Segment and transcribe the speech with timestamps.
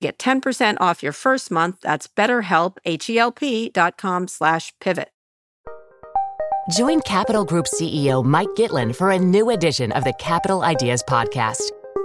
[0.00, 1.80] Get 10% off your first month.
[1.82, 5.10] That's betterhelp, H-E-L-P dot com slash pivot.
[6.70, 11.72] Join Capital Group CEO Mike Gitlin for a new edition of the Capital Ideas Podcast.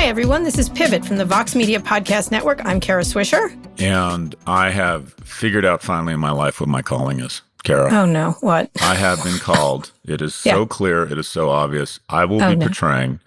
[0.00, 0.44] Hi, everyone.
[0.44, 2.64] This is Pivot from the Vox Media Podcast Network.
[2.64, 3.54] I'm Kara Swisher.
[3.78, 7.92] And I have figured out finally in my life what my calling is, Kara.
[7.92, 8.32] Oh, no.
[8.40, 8.70] What?
[8.80, 9.92] I have been called.
[10.06, 10.66] It is so Yeah.
[10.70, 11.02] clear.
[11.04, 12.00] It is so obvious.
[12.08, 12.66] I will Oh, be no.
[12.66, 13.20] portraying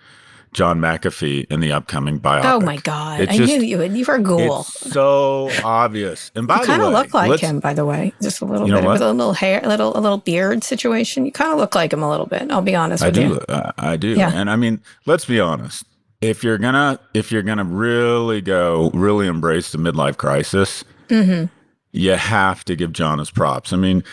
[0.53, 2.45] John McAfee in the upcoming biopic.
[2.45, 3.21] Oh, my God.
[3.21, 3.95] It I just- knew you would.
[3.95, 4.61] You were a ghoul.
[4.61, 6.31] It's so obvious.
[6.35, 8.13] And by You kind of look like him, by the way.
[8.19, 8.93] Just a little You know bit what?
[8.93, 11.27] with a little hair, a little, a little beard situation.
[11.27, 12.51] You kind of look like him a little bit.
[12.51, 13.25] I'll be honest with you.
[13.25, 13.53] I with do.
[13.53, 13.59] you.
[13.59, 14.07] uh, I do.
[14.09, 14.31] Yeah.
[14.33, 15.85] And I mean, let's be honest.
[16.23, 21.45] If you're gonna, if you're gonna really go, really embrace the midlife crisis, Mm-hmm.
[21.91, 23.73] you have to give John his props.
[23.73, 24.03] I mean,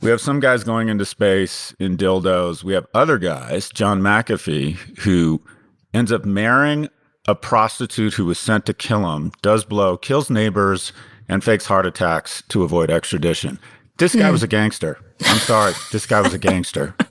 [0.00, 2.64] we have some guys going into space in dildos.
[2.64, 5.42] We have other guys, John McAfee, who
[5.92, 6.88] ends up marrying
[7.28, 10.92] a prostitute who was sent to kill him, does blow, kills neighbors,
[11.28, 13.58] and fakes heart attacks to avoid extradition.
[13.98, 14.98] This guy was a gangster.
[15.26, 15.74] I'm sorry.
[15.92, 16.94] this guy was a gangster.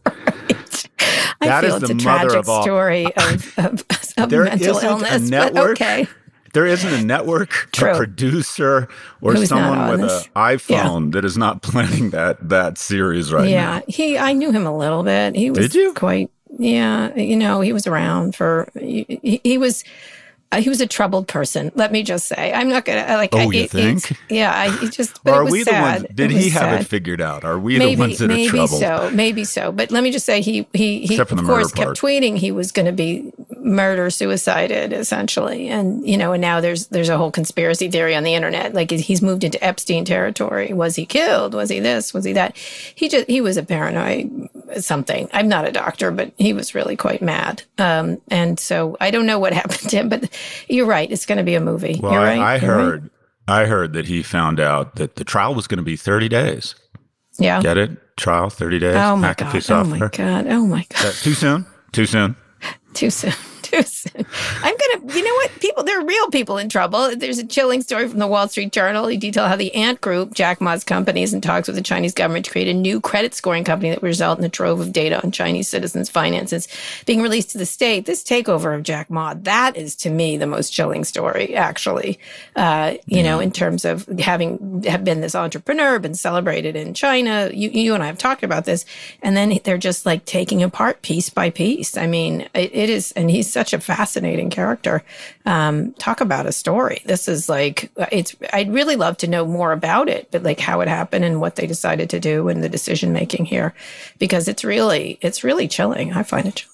[1.42, 3.86] I That feel is it's the a mother tragic of all- story of, of,
[4.18, 5.30] of There mental isn't a illness.
[5.30, 6.08] Network okay.
[6.54, 7.92] There isn't a network, True.
[7.92, 8.88] a producer,
[9.22, 13.66] or Who's someone with an iPhone that is not planning that that series right yeah,
[13.66, 13.74] now.
[13.76, 14.18] Yeah, he.
[14.18, 15.36] I knew him a little bit.
[15.36, 15.94] He was Did you?
[15.94, 16.32] quite.
[16.58, 18.68] Yeah, you know, he was around for.
[18.74, 19.84] He- he was.
[20.52, 21.72] Uh, he was a troubled person.
[21.76, 23.30] Let me just say, I'm not gonna uh, like.
[23.34, 24.18] Oh, I, you it- think?
[24.30, 25.24] Yeah, I just.
[25.24, 26.06] But are we the ones?
[26.14, 26.82] Did he have sad.
[26.82, 27.44] it figured out?
[27.44, 28.80] Are we maybe, the ones that are maybe troubled?
[28.80, 29.72] so, maybe so.
[29.72, 31.98] But let me just say, he he he of course murder kept part.
[31.98, 36.88] tweeting he was going to be murder suicided essentially, and you know, and now there's
[36.88, 38.74] there's a whole conspiracy theory on the internet.
[38.74, 40.74] Like he's moved into Epstein territory.
[40.74, 41.54] Was he killed?
[41.54, 42.12] Was he this?
[42.12, 42.58] Was he that?
[42.58, 45.30] He just he was a paranoid something.
[45.34, 47.64] I'm not a doctor, but he was really quite mad.
[47.78, 50.30] Um, and so I don't know what happened to him, but
[50.68, 51.12] you're right.
[51.12, 52.00] It's going to be a movie.
[52.02, 52.40] Well, you're I, right.
[52.40, 52.84] I you're right.
[52.84, 53.10] heard,
[53.48, 56.76] I heard that he found out that the trial was going to be 30 days.
[57.38, 57.62] Yeah.
[57.62, 57.92] Get it?
[58.18, 58.96] Trial 30 days.
[58.96, 59.86] Oh my McAfee oh, god.
[59.86, 60.48] Oh my god.
[60.48, 61.14] Oh my god.
[61.14, 61.66] Too soon?
[61.92, 62.36] Too soon.
[62.94, 63.34] Too soon.
[63.62, 64.26] Too soon.
[64.62, 65.14] I'm gonna.
[65.14, 65.52] You know what?
[65.60, 65.84] People.
[65.84, 67.16] There are real people in trouble.
[67.16, 69.08] There's a chilling story from the Wall Street Journal.
[69.08, 72.14] He detail how the Ant Group, Jack Ma's company, is in talks with the Chinese
[72.14, 74.94] government to create a new credit scoring company that will result in a trove of
[74.94, 76.68] data on Chinese citizens' finances
[77.06, 78.06] being released to the state.
[78.06, 81.56] This takeover of Jack Ma, that is to me the most chilling story.
[81.56, 82.20] Actually,
[82.56, 87.50] uh, you know, in terms of having have been this entrepreneur, been celebrated in China.
[87.54, 88.86] You, you and I have talked about this,
[89.24, 91.98] and then they're just like taking apart piece by piece.
[91.98, 94.19] I mean, it, it is, and he's such a fascinating
[94.50, 95.04] character.
[95.46, 97.02] Um, talk about a story.
[97.06, 98.36] This is like it's.
[98.54, 101.56] I'd really love to know more about it, but like how it happened and what
[101.56, 103.74] they decided to do and the decision making here,
[104.20, 106.14] because it's really, it's really chilling.
[106.14, 106.70] I find it chilling.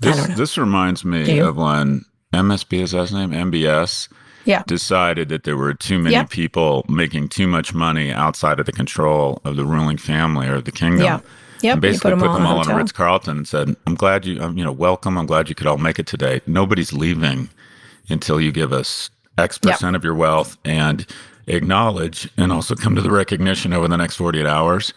[0.00, 3.30] This, this reminds me of when MSB is that his name?
[3.30, 4.08] MBS
[4.44, 4.62] Yeah.
[4.66, 6.30] decided that there were too many Yep.
[6.30, 10.72] people making too much money outside of the control of the ruling family or the
[10.72, 11.04] kingdom.
[11.04, 11.20] Yeah.
[11.62, 11.72] Yep.
[11.74, 12.76] And basically put put them a all on a.
[12.76, 15.16] Ritz Carlton and said, "I'm glad you, um, you know, welcome.
[15.16, 16.40] I'm glad you could all make it today.
[16.46, 17.48] Nobody's leaving
[18.08, 19.72] until you give us X Yep.
[19.74, 21.06] percent of your wealth and
[21.46, 24.92] acknowledge and also come to the recognition over the next 48 hours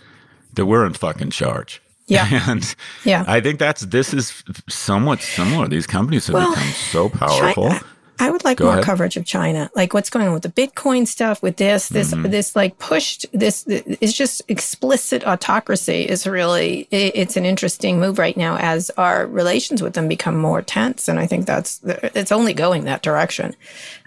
[0.54, 2.28] that we're in fucking charge." Yeah.
[2.50, 3.24] And Yeah.
[3.28, 5.68] I think that's this is somewhat similar.
[5.68, 7.70] These companies have Well, become so powerful.
[7.70, 7.86] China-
[8.20, 8.86] I would like Go more ahead.
[8.86, 9.70] coverage of China.
[9.76, 12.32] Like what's going on with the Bitcoin stuff, with this, this, Mm-hmm.
[12.32, 18.38] this like pushed, this is just explicit autocracy is really, it's an interesting move right
[18.38, 21.08] now as our relations with them become more tense.
[21.08, 23.56] And I think that's, it's only going that direction.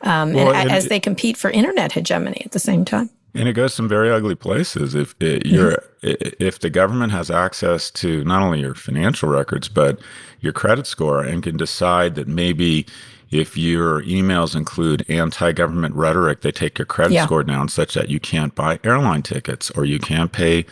[0.03, 3.11] Um, Well, and, and as they compete for internet hegemony at the same time.
[3.35, 4.95] And it goes some very ugly places.
[4.95, 10.01] If it, you're, if the government has access to not only your financial records but
[10.41, 12.87] your credit score and can decide that maybe
[13.31, 17.25] if your emails include anti-government rhetoric, they take your credit Yeah.
[17.27, 20.65] score down such that you can't buy airline tickets or you can't pay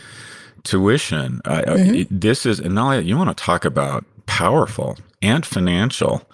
[0.63, 1.41] tuition.
[1.45, 6.27] I, I- it- this is, and not you want to talk about powerful and financial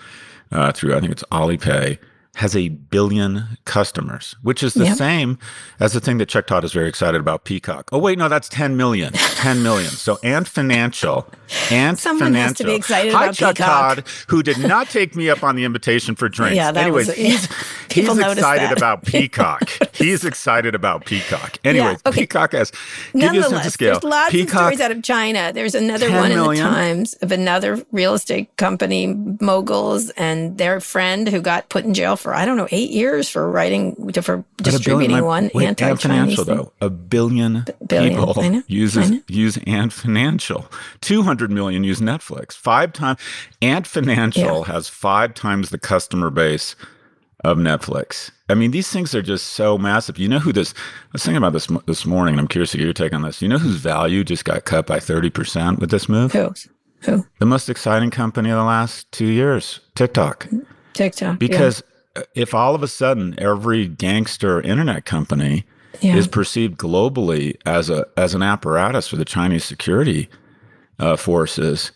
[0.51, 1.97] uh, through, I think it's Alipay,
[2.35, 4.97] has a billion customers, which is the Yep.
[4.97, 5.37] same
[5.79, 7.89] as the thing that Chuck Todd is very excited about Peacock.
[7.91, 9.13] Oh, wait, no, that's 10 million.
[9.13, 9.91] 10 million.
[9.91, 11.27] So, and financial.
[11.69, 13.95] And Someone has to be excited Hi, about Chuck Peacock.
[13.97, 16.55] Todd, who did not take me up on the invitation for drinks.
[16.55, 17.47] Yeah, that Anyways, was- he's,
[17.89, 18.77] People he's excited that.
[18.77, 19.69] about Peacock.
[19.93, 21.59] he's excited about Peacock.
[21.63, 22.21] Anyways, okay.
[22.21, 22.71] Peacock has,
[23.13, 23.91] give you a sense of Nonetheless, scale.
[23.99, 25.51] there's lots Peacock, of stories out of China.
[25.53, 26.55] There's another 10 one in the.
[26.55, 29.05] Times of another real estate company
[29.39, 33.29] moguls and their friend who got put in jail for I don't know eight years
[33.29, 36.57] for writing for billion- distributing my- one wait, anti-Chinese financial thing.
[36.57, 36.73] though.
[36.81, 38.15] A billion, billion.
[38.25, 38.63] people know.
[38.67, 40.65] Uses use Ant Financial.
[41.01, 42.53] Two hundred million use Netflix.
[42.53, 43.19] Five times
[43.61, 46.75] Ant Financial has five times the customer base
[47.43, 48.31] of Netflix.
[48.49, 50.17] I mean, these things are just so massive.
[50.17, 50.73] You know who this?
[50.77, 53.21] I was thinking about this this morning, and I'm curious to get your take on
[53.21, 53.41] this.
[53.41, 56.31] You know whose value just got cut by thirty percent with this move?
[56.31, 56.53] Who?
[57.01, 57.25] Who?
[57.39, 60.47] The most exciting company of the last two years, TikTok.
[60.93, 61.37] TikTok.
[61.39, 61.85] Because uh
[62.35, 65.65] if all of a sudden every gangster internet company
[66.01, 66.15] Yeah.
[66.15, 70.29] is perceived globally as a as an apparatus for the Chinese security
[70.99, 71.91] uh, forces,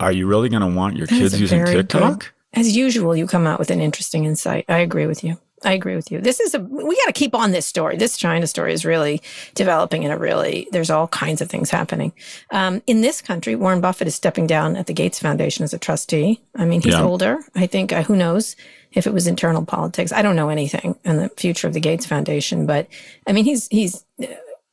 [0.00, 2.20] are you really going to want your That kids using TikTok?
[2.20, 2.28] good-
[2.60, 4.64] As usual, you come out with an interesting insight.
[4.68, 5.38] I agree with you.
[5.64, 6.20] I agree with you.
[6.20, 7.96] This is a we got to keep on this story.
[7.96, 9.22] This China story is really
[9.54, 10.68] developing in a really.
[10.70, 12.12] There's all kinds of things happening.
[12.50, 15.78] Um, in this country, Warren Buffett is stepping down at the Gates Foundation as a
[15.78, 16.42] trustee.
[16.54, 17.02] I mean, he's Yeah.
[17.02, 17.38] older.
[17.54, 18.54] I think uh, who knows
[18.92, 20.12] if it was internal politics.
[20.12, 22.86] I don't know anything on the future of the Gates Foundation, but
[23.26, 24.04] I mean, he's he's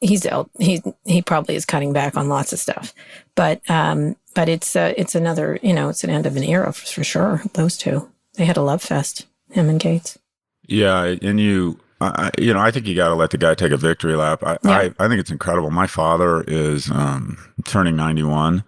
[0.01, 2.93] he's el- he he probably is cutting back on lots of stuff,
[3.35, 6.73] but um, but it's uh, it's another you know it's an end of an era
[6.73, 7.41] for, for sure.
[7.53, 10.17] Those two they had a love fest, him and Gates.
[10.67, 13.71] Yeah, and you, I, you know, I think you got to let the guy take
[13.71, 14.43] a victory lap.
[14.43, 14.71] I, Yeah.
[14.71, 15.71] I, I think it's incredible.
[15.71, 18.63] My father is um, turning ninety-one,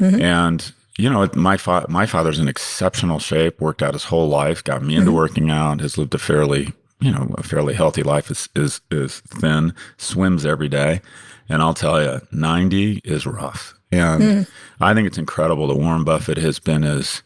[0.00, 0.20] Mhm.
[0.20, 3.60] and you know, my fa- my father's in exceptional shape.
[3.60, 5.80] Worked out his whole life, got me into working out.
[5.80, 8.30] Has lived a fairly, you know, a fairly healthy life.
[8.30, 11.00] Is is is thin, swims every day,
[11.48, 13.74] and I'll tell you, ninety is rough.
[13.92, 14.46] And
[14.80, 17.22] I think it's incredible that Warren Buffett has been as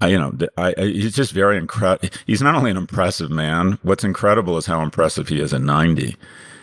[0.00, 2.08] I, you know, I, I, he's just very incredible.
[2.26, 3.78] He's not only an impressive man.
[3.82, 6.16] What's incredible is how impressive he is at ninety.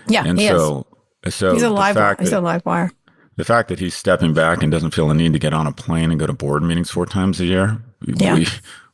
[0.07, 0.51] Yeah, And he is.
[0.57, 0.85] so,
[1.29, 2.15] so He's a live wire.
[2.19, 2.91] He's that a live wire.
[3.37, 5.71] the fact that he's stepping back and doesn't feel the need to get on a
[5.71, 7.81] plane and go to board meetings four times a year.
[8.05, 8.35] Yeah.
[8.35, 8.47] we-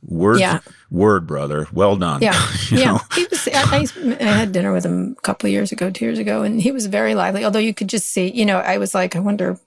[0.04, 0.60] word, Yeah.
[0.90, 1.68] word, brother.
[1.74, 2.22] Well done.
[2.22, 2.40] Yeah,
[2.70, 2.86] You yeah.
[2.94, 3.00] know?
[3.16, 3.46] He was.
[3.50, 3.88] I, I,
[4.22, 6.72] I had dinner with him a couple of years ago, two years ago, and he
[6.72, 7.44] was very lively.
[7.44, 9.60] Although you could just see, you know, I was like, I wonder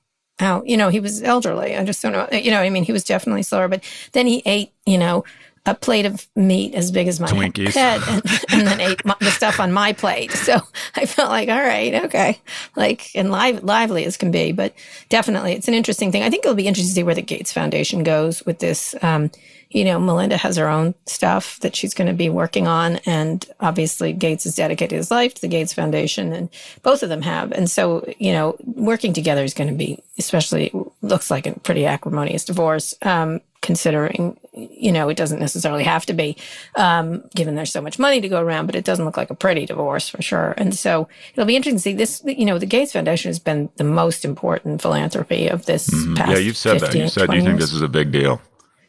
[0.42, 1.76] how, you know, he was elderly.
[1.76, 2.60] I just don't know, you know.
[2.60, 5.24] I mean, he was definitely slower, but then he ate, you know,
[5.64, 7.74] a plate of meat as big as my Twinkies.
[7.74, 10.32] head, and, and then ate my, the stuff on my plate.
[10.32, 10.60] So
[10.96, 12.40] I felt like, all right, okay,
[12.74, 14.74] like and live, lively as can be, but
[15.08, 16.24] definitely, it's an interesting thing.
[16.24, 18.96] I think it'll be interesting to see where the Gates Foundation goes with this.
[19.02, 19.30] Um,
[19.72, 22.97] you know, Melinda has her own stuff that she's going to be working on.
[23.06, 26.49] And obviously, Gates has dedicated his life to the Gates Foundation, and
[26.82, 27.52] both of them have.
[27.52, 31.87] And so, you know, working together is going to be, especially, looks like a pretty
[31.87, 36.37] acrimonious divorce, um, considering, you know, it doesn't necessarily have to be,
[36.75, 39.37] um, given there's so much money to go around, but it doesn't look like a
[39.37, 40.52] pretty divorce for sure.
[40.56, 43.70] And so it'll be interesting to see this, you know, the Gates Foundation has been
[43.76, 46.30] the most important philanthropy of this past Mm-hmm.
[46.30, 46.94] Yeah, you've said that.
[46.94, 47.61] You said you think years.
[47.61, 48.40] this is a big deal.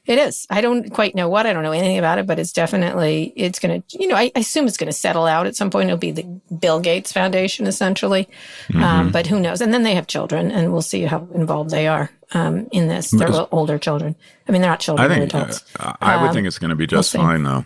[0.06, 0.46] It is.
[0.50, 1.46] I don't quite know what.
[1.46, 4.32] I don't know anything about it, but it's definitely, it's going to, you know, I,
[4.36, 5.88] I assume it's going to settle out at some point.
[5.88, 6.24] It'll be the
[6.60, 8.28] Bill Gates Foundation, essentially.
[8.68, 8.84] Mm-hmm.
[8.84, 9.62] Um, but who knows?
[9.62, 13.12] And then they have children, and we'll see how involved they are um, in this.
[13.12, 14.18] They're older children.
[14.48, 15.64] I mean, they're not children, I they're think uh, adults.
[16.02, 17.18] I would Um, think it's going to be just see.
[17.18, 17.66] fine, though.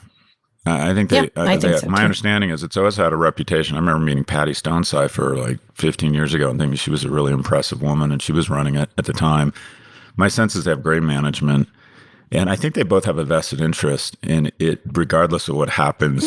[0.67, 1.22] I think they.
[1.22, 2.03] Yeah, uh, I think they- so, my too.
[2.03, 3.77] understanding is it's always had a reputation.
[3.77, 7.32] I remember meeting Patty Stonesifer like 15 years ago and thinking she was a really
[7.34, 9.53] impressive woman, and she was running it at the time.
[10.17, 11.70] My sense is they have great management,
[12.31, 16.25] and I think they both have a vested interest in it, regardless of what happens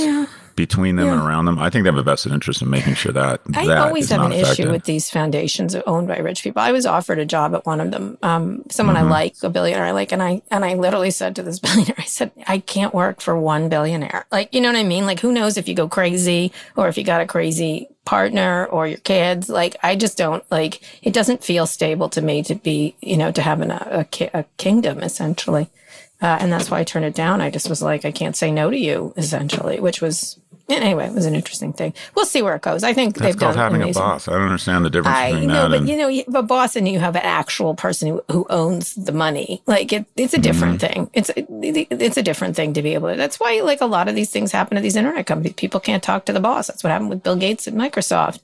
[0.57, 1.59] between them and around them.
[1.59, 4.21] I think they have a vested interest in making sure that I that always have
[4.21, 4.64] an affected.
[4.64, 6.61] issue with these foundations owned by rich people.
[6.61, 9.07] I was offered a job at one of them, um, someone Mm-hmm.
[9.07, 11.95] I like, a billionaire I like, and I and I literally said to this billionaire,
[11.99, 14.26] I said, I can't work for one billionaire.
[14.30, 15.07] Like, you know what I mean?
[15.07, 18.87] Like, who knows if you go crazy or if you got a crazy partner or
[18.87, 19.49] your kids?
[19.49, 20.83] Like, I just don't like.
[21.02, 24.30] It doesn't feel stable to me to be, you know, to have an, a, a,
[24.35, 25.69] a kingdom essentially.
[26.23, 27.41] Uh, and that's why I turned it down.
[27.41, 31.15] I just was like, I can't say no to you, essentially, which was anyway, it
[31.15, 31.93] was an interesting thing.
[32.15, 32.85] We'll see where it goes.
[32.85, 34.00] I think That's they've called done having amazing.
[34.03, 34.29] a boss.
[34.29, 36.35] I don't understand the difference I between know, that but and you know, you have
[36.37, 39.62] a boss and you have an actual person who, who owns the money.
[39.67, 40.93] Like it, it's a different Mm-hmm.
[40.93, 41.11] thing.
[41.15, 43.17] It's it's a different thing to be able to.
[43.17, 45.55] That's why like a lot of these things happen to these internet companies.
[45.55, 46.69] People can't talk to the boss.
[46.69, 48.41] That's what happened with Bill Gates at Microsoft.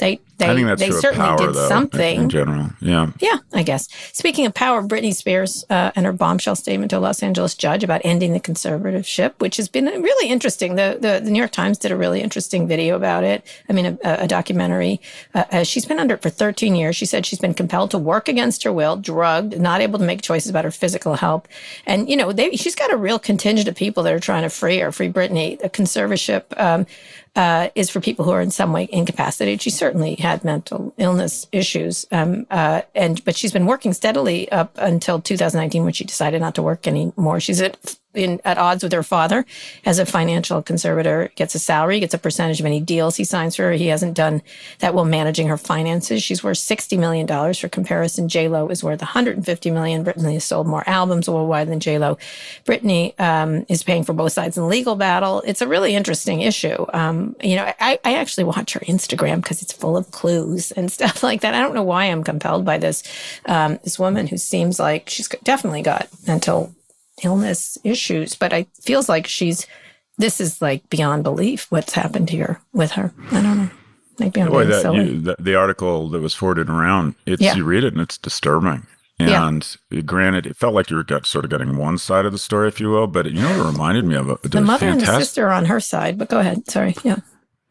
[0.00, 2.20] They they I think that's they certainly power, did though, something.
[2.22, 2.70] in general.
[2.80, 3.12] Yeah.
[3.20, 3.88] Yeah, I guess.
[4.14, 7.84] Speaking of power, Britney Spears uh, and her bombshell statement to a Los Angeles judge
[7.84, 10.76] about ending the conservatorship, which has been really interesting.
[10.76, 13.46] The, the, the New York Times did a really interesting video about it.
[13.68, 15.02] I mean, a, a documentary.
[15.34, 16.96] Uh, uh, she's been under it for 13 years.
[16.96, 20.22] She said she's been compelled to work against her will, drugged, not able to make
[20.22, 21.46] choices about her physical health.
[21.84, 24.50] And, you know, they, she's got a real contingent of people that are trying to
[24.50, 25.60] free her, free Britney.
[25.60, 26.86] The conservatorship um,
[27.36, 29.62] uh, is for people who are in some way incapacitated.
[29.62, 34.76] She certainly had mental illness issues, um, uh, and but she's been working steadily up
[34.76, 37.40] until 2019 when she decided not to work anymore.
[37.40, 39.46] She's at in at odds with her father
[39.84, 41.30] as a financial conservator.
[41.36, 43.72] Gets a salary, gets a percentage of any deals he signs for her.
[43.72, 44.42] He hasn't done
[44.80, 46.22] that well managing her finances.
[46.22, 47.58] She's worth 60 million dollars.
[47.58, 50.04] For comparison, J Lo is worth 150 million.
[50.04, 52.18] Britney has sold more albums worldwide than J Lo.
[52.64, 55.42] Britney um, is paying for both sides in the legal battle.
[55.46, 56.86] It's a really interesting issue.
[56.92, 60.90] Um, you know, I, I actually watch her Instagram because it's full of clues and
[61.00, 61.54] stuff like that.
[61.54, 63.02] I don't know why I'm compelled by this.
[63.46, 66.74] Um, this woman who seems like she's definitely got mental
[67.22, 69.66] illness issues, but I feels like she's.
[70.18, 71.66] This is like beyond belief.
[71.70, 73.10] What's happened here with her?
[73.30, 73.70] I don't know.
[74.18, 74.98] Like beyond Boy, being that silly.
[75.06, 77.54] you, the, the article that was forwarded around, it's Yeah.
[77.54, 78.86] you read it and it's disturbing.
[79.18, 79.48] Yeah.
[79.48, 82.32] And uh, granted, it felt like you were got, sort of getting one side of
[82.32, 83.06] the story, if you will.
[83.06, 84.28] But you know it reminded me of?
[84.28, 86.70] A, the mother and the sister on her side, but go ahead.
[86.70, 86.94] Sorry.
[87.02, 87.20] Yeah.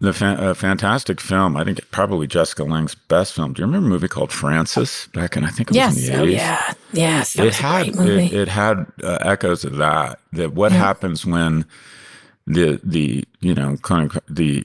[0.02, 1.58] The fan, uh, fantastic film.
[1.58, 3.52] I think probably Jessica Lange's best film.
[3.52, 5.98] Do you remember a movie called Frances back in I think it was Yes.
[5.98, 6.20] in the 80s?
[6.22, 6.74] Oh, yeah.
[6.94, 7.38] Yes.
[7.38, 10.20] It had it, it had uh, echoes of that.
[10.32, 10.78] That what Yeah.
[10.78, 11.66] happens when
[12.48, 14.64] the the you know kind of the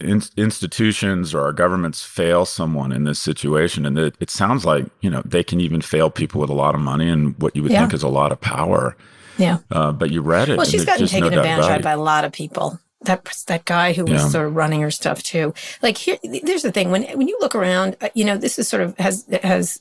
[0.00, 4.86] in, institutions or our governments fail someone in this situation, and it, it sounds like
[5.02, 7.62] you know they can even fail people with a lot of money and what you
[7.62, 7.80] would Yeah.
[7.80, 8.96] think is a lot of power.
[9.38, 9.58] yeah.
[9.70, 10.56] Uh, but you read it.
[10.56, 12.78] Well, she's gotten just no taken advantage of by a lot of people.
[13.04, 14.28] That that guy who was Yeah.
[14.28, 15.54] sort of running her stuff too.
[15.82, 18.68] Like here, there's the thing when when you look around, uh, you know, this is
[18.68, 19.80] sort of has has.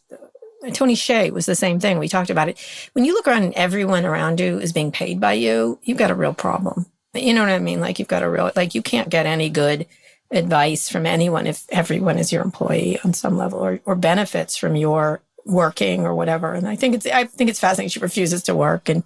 [0.74, 1.98] Tony Hsieh was the same thing.
[1.98, 2.60] We talked about it.
[2.94, 6.12] When you look around and everyone around you is being paid by you, you've got
[6.12, 6.86] a real problem.
[7.16, 7.80] You know what I mean?
[7.82, 9.88] Like you've got a real like you can't get any good
[10.32, 14.75] advice from anyone if everyone is your employee on some level or, or benefits from
[14.75, 16.53] your working or whatever.
[16.53, 17.89] And I think it's I think it's fascinating.
[17.89, 19.03] She refuses to work and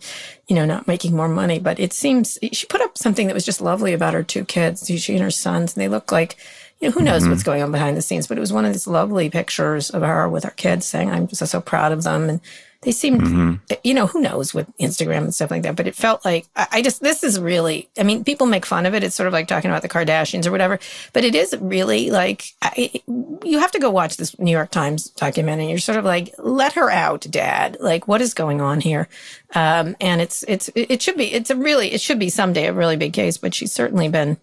[0.47, 1.59] you know not making more money.
[1.59, 4.87] But it seems she put up something that was just lovely about her two kids,
[4.87, 6.37] she and her sons, and they look like
[6.79, 7.31] you know who knows mm-hmm.
[7.31, 8.27] what's going on behind the scenes.
[8.27, 11.27] But it was one of these lovely pictures of her with her kids saying, "I'm
[11.27, 12.41] just so proud of them." And
[12.85, 15.75] they seemed, you know, who knows with Instagram and stuff like that.
[15.75, 17.89] But it felt like I, I just this is really.
[17.97, 19.03] I mean, people make fun of it.
[19.03, 20.79] It's sort of like talking about the Kardashians or whatever.
[21.11, 23.01] But it is really like I,
[23.43, 25.69] you have to go watch this New York Times documentary.
[25.69, 27.77] You're sort of like, let her out, Dad.
[27.79, 29.09] Like, what is going on here?
[29.55, 32.73] Um, and it's it's it should be it's a really it should be someday a
[32.73, 33.37] really big case.
[33.37, 34.37] But she's certainly been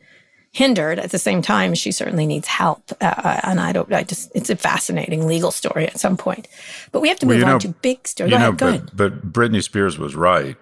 [0.52, 4.30] hindered at the same time she certainly needs help uh, and i don't i just
[4.35, 6.47] it's a fascinating legal story at some point
[6.92, 8.68] but we have to move on know- to big story You go know, ahead go
[8.68, 10.56] ahead but, but Britney Spears was right.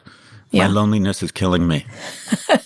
[0.53, 0.67] Yeah.
[0.67, 1.87] My loneliness is killing me.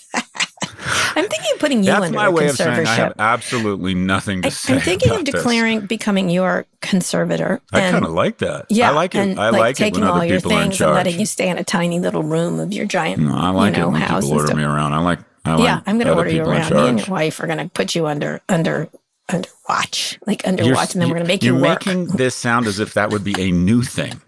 [1.16, 3.94] i'm thinking of putting you That's under my a way of saying I have absolutely
[3.94, 4.74] nothing to I, say.
[4.74, 5.34] am thinking of about this.
[5.34, 8.66] declaring becoming your conservator I kind of like that.
[8.68, 9.18] yeah I like it.
[9.18, 11.24] and I like, like it taking all your people are in things and letting you
[11.26, 13.92] stay in a tiny little room of your giant No, I like you know, it
[13.92, 14.92] when people order me around.
[14.92, 15.20] I like.
[15.46, 17.94] Yeah i'm going to order you around me and your wife are going to put
[17.94, 18.88] you under under
[19.32, 21.86] under watch like under You're- watch and then we're going to make you You're work
[21.86, 24.20] making this sound as if that would be a new thing.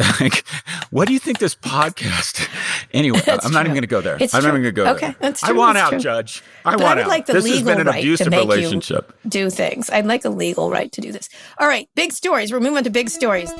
[0.20, 0.44] like,
[0.90, 2.48] what do you think this podcast?
[2.92, 4.16] Anyway, That's I'm not even going to go there.
[4.18, 5.16] It's I'm not even going to go Okay, there.
[5.20, 6.00] that's I want that's out, true.
[6.00, 6.42] Judge.
[6.64, 7.08] I But I would out.
[7.08, 9.16] like the this has legal been an right to abusive make you- relationship.
[9.28, 9.88] do things.
[9.90, 11.28] I'd like a legal right to do this.
[11.58, 12.50] All right, big stories.
[12.52, 13.52] We're moving on to big stories.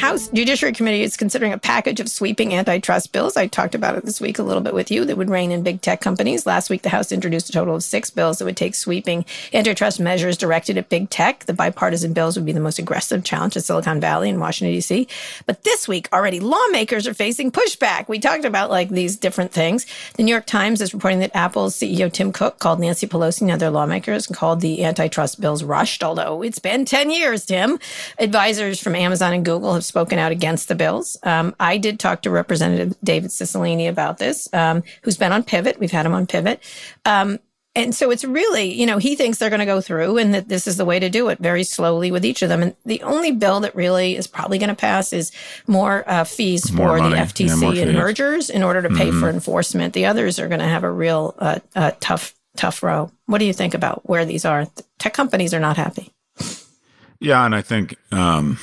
[0.00, 3.36] House Judiciary Committee is considering a package of sweeping antitrust bills.
[3.36, 5.62] I talked about it this week a little bit with you that would rein in
[5.62, 6.46] big tech companies.
[6.46, 10.00] Last week, the House introduced a total of six bills that would take sweeping antitrust
[10.00, 11.44] measures directed at big tech.
[11.44, 15.06] The bipartisan bills would be the most aggressive challenge to Silicon Valley and Washington, D.C.
[15.44, 18.08] But this week, already lawmakers are facing pushback.
[18.08, 19.84] We talked about like these different things.
[20.14, 23.50] The New York Times is reporting that Apple's CEO Tim Cook called Nancy Pelosi and
[23.50, 27.78] other lawmakers and called the antitrust bills rushed, although it's been 10 years, Tim.
[28.18, 31.16] Advisors from Amazon and Google have spoken out against the bills.
[31.22, 35.78] Um, I did talk to Representative David Cicilline about this, um, who's been on Pivot.
[35.78, 36.62] We've had him on Pivot.
[37.04, 37.38] Um,
[37.76, 40.48] and so it's really, you know, he thinks they're going to go through and that
[40.48, 42.62] this is the way to do it very slowly with each of them.
[42.62, 45.30] And the only bill that really is probably going to pass is
[45.68, 47.14] more uh, fees More for money.
[47.14, 49.20] the FTC more and mergers in order to pay Mhm.
[49.20, 49.94] for enforcement.
[49.94, 53.12] The others are going to have a real uh, uh, tough, tough row.
[53.26, 54.66] What do you think about where these are?
[54.98, 56.12] Tech companies are not happy.
[57.20, 58.58] Yeah, and I think um,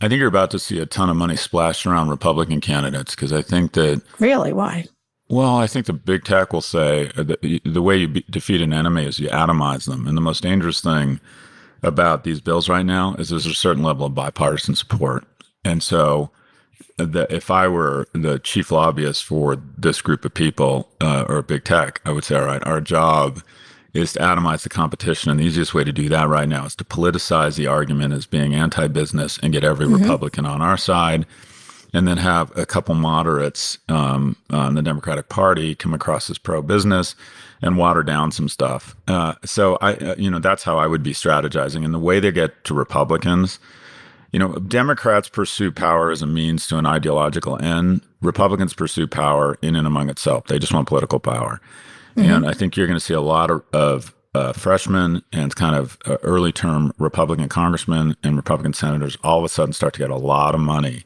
[0.00, 3.32] I think you're about to see a ton of money splashed around Republican candidates because
[3.32, 4.52] I think that Really?
[4.52, 4.86] Why?
[5.28, 8.60] well, I think the big tech will say uh, the, the way you be, defeat
[8.62, 11.20] an enemy is you atomize them, and the most dangerous thing
[11.82, 15.24] about these bills right now is there's a certain level of bipartisan support,
[15.64, 16.30] and so.
[16.98, 21.42] uh, The, if I were the chief lobbyist for this group of people uh, or
[21.42, 23.42] big tech, I would say, all right, our job
[23.92, 25.30] is to atomize the competition.
[25.30, 28.26] And the easiest way to do that right now is to politicize the argument as
[28.26, 31.26] being anti business and get every Republican on our side.
[31.92, 36.62] And then have a couple moderates um, on the Democratic Party come across as pro
[36.62, 37.16] business
[37.62, 38.94] and water down some stuff.
[39.08, 41.84] Uh, so, I, uh, you know, that's how I would be strategizing.
[41.84, 43.58] And the way they get to Republicans,
[44.30, 48.02] you know, Democrats pursue power as a means to an ideological end.
[48.22, 50.46] Republicans pursue power in and among itself.
[50.46, 51.60] They just want political power.
[52.26, 55.74] And I think you're going to see a lot of, of uh, freshmen and kind
[55.74, 59.98] of uh, early term Republican congressmen and Republican senators all of a sudden start to
[59.98, 61.04] get a lot of money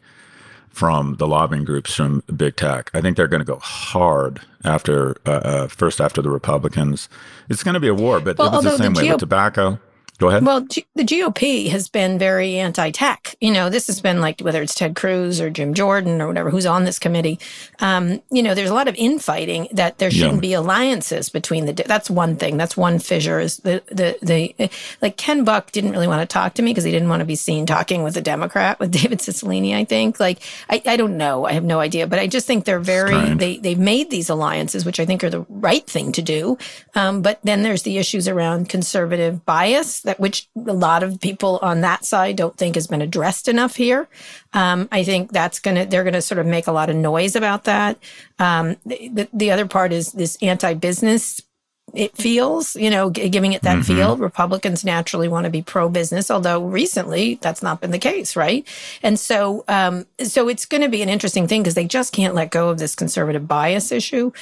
[0.69, 2.91] from the lobbying groups from big tech.
[2.93, 7.09] I think they're going to go hard after uh, uh, first after the Republicans.
[7.49, 9.05] It's going to be a war, but Well, it was the although the same way
[9.05, 9.81] GOP with tobacco.
[10.19, 10.47] Go ahead.
[10.47, 13.35] Well, G- the GOP has been very anti-tech.
[13.41, 16.51] You know, this has been like whether it's Ted Cruz or Jim Jordan or whatever
[16.51, 17.39] who's on this committee.
[17.81, 20.41] Um, you know, there's a lot of infighting that there shouldn't Yeah.
[20.41, 21.73] be alliances between the.
[21.73, 22.57] That's one thing.
[22.57, 23.41] That's one fissure.
[23.41, 24.71] Is the the the
[25.03, 27.27] like Ken Buck didn't really want to talk to me because he didn't want to
[27.27, 29.75] be seen talking with a Democrat with David Cicilline.
[29.75, 30.21] I think.
[30.21, 30.39] Like
[30.71, 31.45] I, I don't know.
[31.45, 32.07] I have no idea.
[32.07, 33.35] But I just think they're very.
[33.35, 36.57] They they've made these alliances, which I think are the right thing to do.
[36.95, 41.59] Um, but then there's the issues around conservative bias that which a lot of people
[41.61, 44.09] on that side don't think has been addressed enough here.
[44.53, 47.65] Um, I think that's gonna they're gonna sort of make a lot of noise about
[47.65, 47.99] that.
[48.39, 51.43] Um, the, the, the other part is this anti-business
[51.93, 53.97] it feels, you know, g- giving it that Mm-hmm.
[53.97, 54.17] feel.
[54.17, 58.67] Republicans naturally want to be pro-business, although recently that's not been the case, right?
[59.03, 62.35] And so, um, so it's going to be an interesting thing because they just can't
[62.35, 64.33] let go of this conservative bias issue.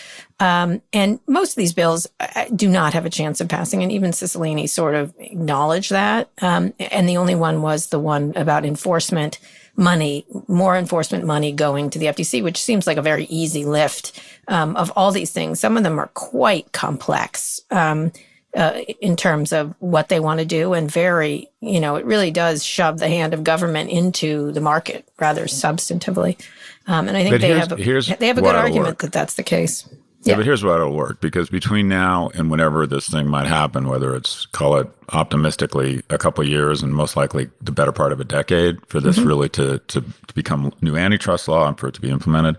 [0.41, 3.93] Um, and most of these bills uh, do not have a chance of passing, and
[3.93, 6.31] even Cicilline sort of acknowledged that.
[6.41, 9.39] Um, and the only one was the one about enforcement
[9.77, 14.21] money, more enforcement money going to the FTC, which seems like a very easy lift.
[14.49, 18.13] Um, of all these things, some of them are quite complex um,
[18.57, 22.31] uh, in terms of what they want to do, and very, you know, it really
[22.31, 26.39] does shove the hand of government into the market rather substantively.
[26.87, 29.35] Um, and I think But they have a, they have a good argument that that's
[29.35, 29.89] the case.
[30.23, 30.37] Yeah, Yeah.
[30.37, 34.15] but here's what it'll work because between now and whenever this thing might happen, whether
[34.15, 38.21] it's call it optimistically a couple of years and most likely the better part of
[38.21, 39.29] a decade for this mm-hmm.
[39.29, 42.57] really to, to to become new antitrust law and for it to be implemented,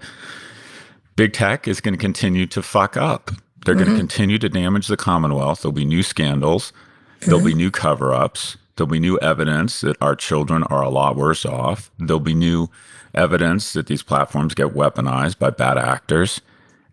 [1.16, 3.32] big tech is going to continue to fuck up.
[3.66, 4.00] They're going to mm-hmm.
[4.00, 5.62] continue to damage the Commonwealth.
[5.62, 6.74] There'll be new scandals.
[7.22, 7.48] There'll mm-hmm.
[7.48, 8.58] be new cover ups.
[8.76, 11.92] There'll be new evidence that our children are a lot worse off.
[12.00, 12.70] There'll be new
[13.14, 16.42] evidence that these platforms get weaponized by bad actors.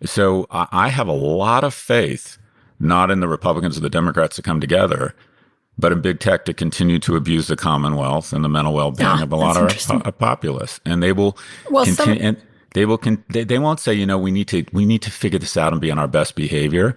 [0.05, 2.39] So I have a lot of faith,
[2.79, 5.15] not in the Republicans or the Democrats to come together,
[5.79, 9.23] but in big tech to continue to abuse the Commonwealth and the mental well-being Ah,
[9.23, 10.81] of a lot of our po- populace.
[10.87, 11.37] And they will
[11.71, 12.23] Well, some- continue.
[12.29, 12.37] and
[12.75, 12.99] they will.
[12.99, 15.57] Con- they, they won't say, you know, we need to we need to figure this
[15.57, 16.95] out and be on our best behavior.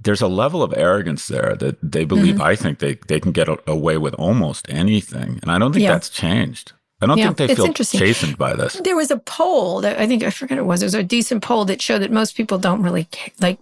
[0.00, 2.34] There's a level of arrogance there that they believe.
[2.36, 2.42] Mm-hmm.
[2.44, 5.82] I think they they can get a, away with almost anything, and I don't think
[5.82, 5.92] Yeah.
[5.92, 6.72] that's changed.
[7.00, 8.74] I don't Yeah, think they feel chastened by this.
[8.74, 10.82] There was a poll that I think I forget what it was.
[10.82, 13.58] It was a decent poll that showed that most people don't really ca- like.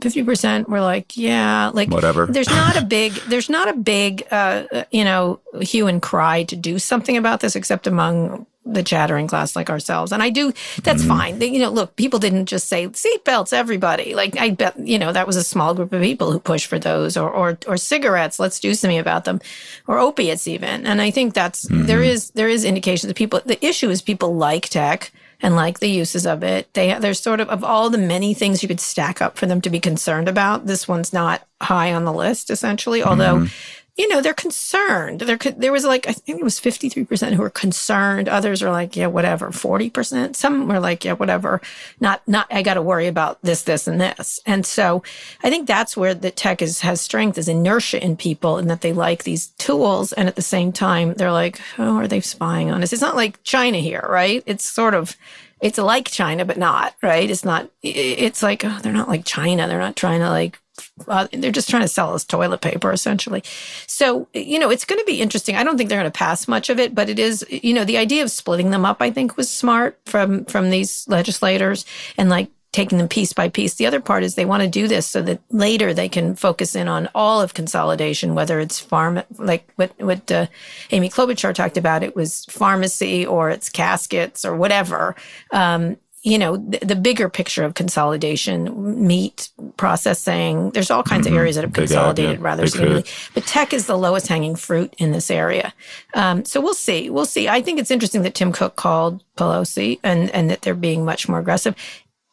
[0.00, 2.26] Fifty percent were like, yeah, like Whatever.
[2.26, 6.54] There's not a big, there's not a big, uh, you know, hue and cry to
[6.54, 10.12] do something about this, except among the chattering class like ourselves.
[10.12, 11.08] And I do, that's mm-hmm.
[11.08, 11.38] fine.
[11.38, 14.14] They, you know, look, people didn't just say seatbelts, everybody.
[14.14, 16.78] Like I bet, you know, that was a small group of people who pushed for
[16.78, 18.38] those or, or, or cigarettes.
[18.38, 19.40] Let's do something about them
[19.88, 20.86] or opiates even.
[20.86, 22.04] And I think that's, there mm-hmm.
[22.04, 25.90] is, there is indication that people, the issue is people like tech and like the
[25.90, 26.72] uses of it.
[26.74, 29.46] They, have there's sort of, of all the many things you could stack up for
[29.46, 33.81] them to be concerned about, this one's not high on the list essentially, although mm-hmm.
[33.96, 35.20] You know, they're concerned.
[35.20, 38.26] There there was like, I think it was 53% who were concerned.
[38.26, 39.50] Others are like, yeah, whatever.
[39.50, 40.34] 40%.
[40.34, 41.60] Some were like, yeah, whatever.
[42.00, 44.40] Not, not, I got to worry about this, this, and this.
[44.46, 45.02] And so
[45.42, 48.80] I think that's where the tech is, has strength is inertia in people and that
[48.80, 50.14] they like these tools.
[50.14, 52.94] And at the same time, they're like, oh, are they spying on us?
[52.94, 54.42] It's not like China here, right?
[54.46, 55.18] It's sort of,
[55.60, 57.30] it's like China, but not, right?
[57.30, 59.68] It's not, it's like, oh, they're not like China.
[59.68, 60.61] They're not trying to like,
[61.08, 63.42] uh, they're just trying to sell us toilet paper essentially.
[63.86, 65.56] So, you know, it's going to be interesting.
[65.56, 67.84] I don't think they're going to pass much of it, but it is, you know,
[67.84, 71.84] the idea of splitting them up, I think was smart from, from these legislators
[72.16, 73.74] and like taking them piece by piece.
[73.74, 76.74] The other part is they want to do this so that later they can focus
[76.74, 80.46] in on all of consolidation, whether it's farm, like what, what uh,
[80.90, 85.14] Amy Klobuchar talked about, it was pharmacy or it's caskets or whatever.
[85.50, 91.34] Um, you know, the, the, bigger picture of consolidation, meat processing, there's all kinds mm-hmm.
[91.34, 92.42] of areas that have Big consolidated idea.
[92.42, 93.12] rather significantly.
[93.34, 95.74] But tech is the lowest hanging fruit in this area.
[96.14, 97.10] Um, so we'll see.
[97.10, 97.48] We'll see.
[97.48, 101.28] I think it's interesting that Tim Cook called Pelosi and, and that they're being much
[101.28, 101.74] more aggressive.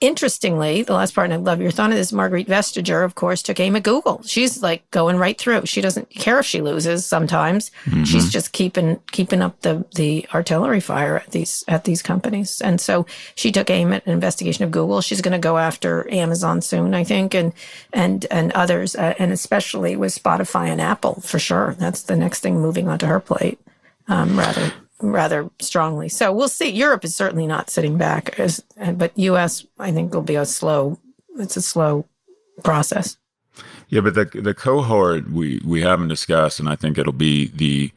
[0.01, 3.43] Interestingly, the last part, and I love your thought on this, Margrethe Vestager, of course,
[3.43, 4.23] took aim at Google.
[4.23, 5.65] She's like going right through.
[5.65, 7.69] She doesn't care if she loses sometimes.
[7.83, 8.05] Mm-hmm.
[8.05, 12.61] She's just keeping keeping up the the artillery fire at these at these companies.
[12.61, 15.01] And so she took aim at an investigation of Google.
[15.01, 17.51] She's going to go after Amazon soon, I think, and
[17.91, 21.75] and and others, uh, and especially with Spotify and Apple for sure.
[21.77, 23.59] That's the next thing moving onto her plate.
[24.07, 26.09] Um, rather rather strongly.
[26.09, 26.69] So we'll see.
[26.69, 29.65] Europe is certainly not sitting back, as, but U.S.
[29.79, 30.99] I think will be a slow.
[31.37, 32.05] It's a slow
[32.63, 33.17] process.
[33.89, 37.91] Yeah, but the the cohort we we haven't discussed, and I think it'll be the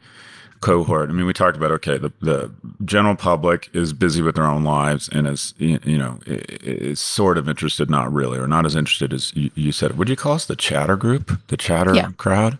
[0.61, 1.09] cohort.
[1.09, 2.51] I mean, we talked about okay, the the
[2.85, 7.47] general public is busy with their own lives and is you know is sort of
[7.47, 9.97] interested, not really, or not as interested as you, you said.
[9.97, 12.09] Would you call us the chatter group, the chatter Yeah.
[12.17, 12.57] crowd?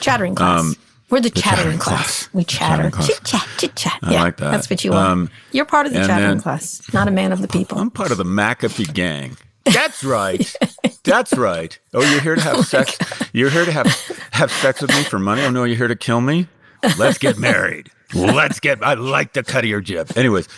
[0.00, 0.60] Chattering class.
[0.60, 0.76] Um,
[1.10, 2.24] We're the, the chattering chattering class.
[2.26, 2.34] class.
[2.34, 2.90] We chatter.
[3.02, 3.98] Chit chat, chit chat.
[4.02, 4.50] I yeah, like that.
[4.50, 5.10] That's what you are.
[5.10, 7.78] Um, You're part of the chattering then- class, not a man of the people.
[7.78, 9.36] I'm part of the McAfee gang.
[9.64, 10.54] That's right.
[11.04, 11.78] That's right.
[11.92, 12.98] Oh, you're here to have sex.
[13.32, 13.86] You're here to have
[14.32, 15.42] have sex with me for money.
[15.42, 16.48] Oh no, you're here to kill me.
[16.98, 17.90] Let's get married.
[18.14, 18.82] Let's get.
[18.84, 20.10] I like the cut of your jib.
[20.16, 20.48] Anyways,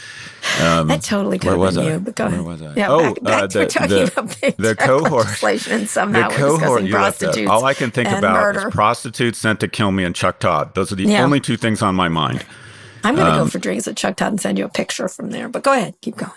[0.62, 1.90] um, that totally could where have was I?
[1.92, 2.47] you, but go Where ahead.
[2.47, 2.75] was I?
[2.77, 6.35] Yeah, Oh, back, back uh, the- talking the- about the, the cohort- legislation somehow the
[6.35, 7.51] cohort you prostitutes.
[7.51, 8.69] All I can think about murder.
[8.69, 10.75] is prostitutes sent to kill me and Chuck Todd.
[10.75, 11.25] Those are the Yeah.
[11.25, 12.45] only two things on my mind.
[13.05, 15.09] I'm going to um, go for drinks at Chuck Todd and send you a picture
[15.09, 15.49] from there.
[15.49, 16.33] But go ahead, keep going.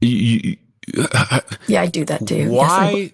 [0.00, 0.56] You-
[1.66, 2.36] Yeah, I do that too.
[2.36, 3.10] Yes, why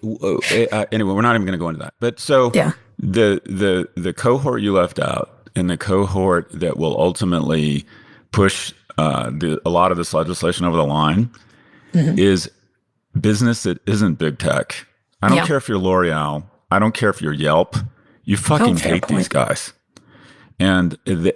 [0.72, 2.72] uh, anyway we're not even going to go into that but so Yeah.
[2.98, 7.84] the the the cohort you left out and the cohort that will ultimately
[8.32, 11.30] push uh, the, a lot of this legislation over the line
[11.92, 12.18] Mm-hmm.
[12.20, 12.48] is
[13.20, 14.86] business that isn't big tech.
[15.22, 15.46] I don't Yeah.
[15.46, 16.44] care if you're l'oreal.
[16.70, 17.74] I don't care if you're yelp.
[18.22, 19.72] You fucking Oh, hate these guys.
[20.60, 21.34] And the,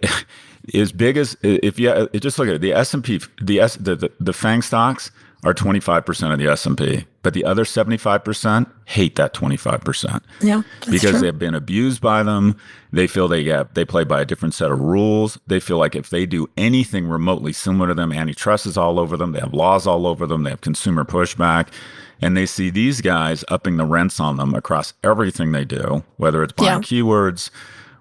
[0.73, 3.77] as big as if you just look at it, the S and P, the S,
[3.77, 5.11] the, the the FAANG stocks
[5.45, 8.67] are twenty five percent of the S and P, but the other seventy five percent
[8.87, 11.21] hate that twenty five percent Yeah, that's because true.
[11.21, 12.57] they've been abused by them.
[12.93, 15.39] They feel they get they play by a different set of rules.
[15.47, 19.17] They feel like if they do anything remotely similar to them, antitrust is all over
[19.19, 19.33] them.
[19.33, 20.45] They have laws all over them.
[20.45, 21.69] They have consumer pushback.
[22.23, 26.43] And they see these guys upping the rents on them across everything they do, whether
[26.43, 26.79] it's buying Yeah.
[26.79, 27.51] keywords,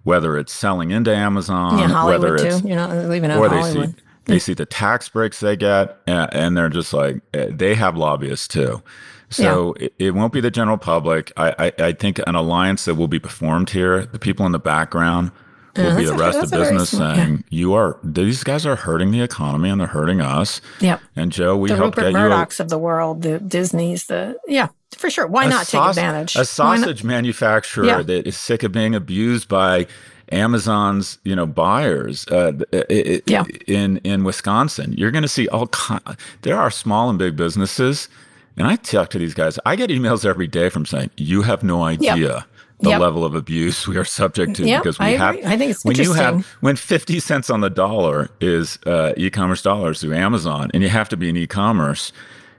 [0.04, 2.68] whether it's selling into Amazon, yeah, Hollywood whether it's too.
[2.68, 3.96] You're not leaving out or they Hollywood.
[3.96, 7.76] see they see the tax breaks they get, and, and they're just like eh, they
[7.76, 8.82] have lobbyists too.
[9.30, 11.32] So it, it won't be the general public.
[11.36, 14.60] I, I I think an alliance that will be performed here, the people in the
[14.60, 15.32] background
[15.76, 18.44] will Yeah, be the a- rest of that's a very business saying you are these
[18.44, 20.62] guys are hurting the economy and they're hurting us.
[20.82, 21.02] Yep.
[21.16, 24.06] And Joe, we the helped Rupert get you a, Murdochs of the world, the Disney's,
[24.06, 25.26] the yeah, for sure.
[25.28, 26.36] Why not take advantage?
[26.36, 28.02] A sausage manufacturer Yeah.
[28.04, 29.88] that is sick of being abused by
[30.32, 33.44] Amazon's, you know, buyers uh, i- i- Yeah.
[33.68, 34.94] in in Wisconsin.
[34.98, 36.02] You're going to see all kind.
[36.42, 38.08] There are small and big businesses,
[38.58, 39.60] and I talk to these guys.
[39.66, 42.46] I get emails every day from saying, "You have no idea."
[42.84, 43.00] The Yep.
[43.02, 45.36] level of abuse we are subject to Yep, because we I have.
[45.36, 45.46] agree.
[45.54, 49.62] I think it's when you have when fifty cents on the dollar is uh, e-commerce
[49.62, 52.12] dollars through Amazon, and you have to be in e-commerce,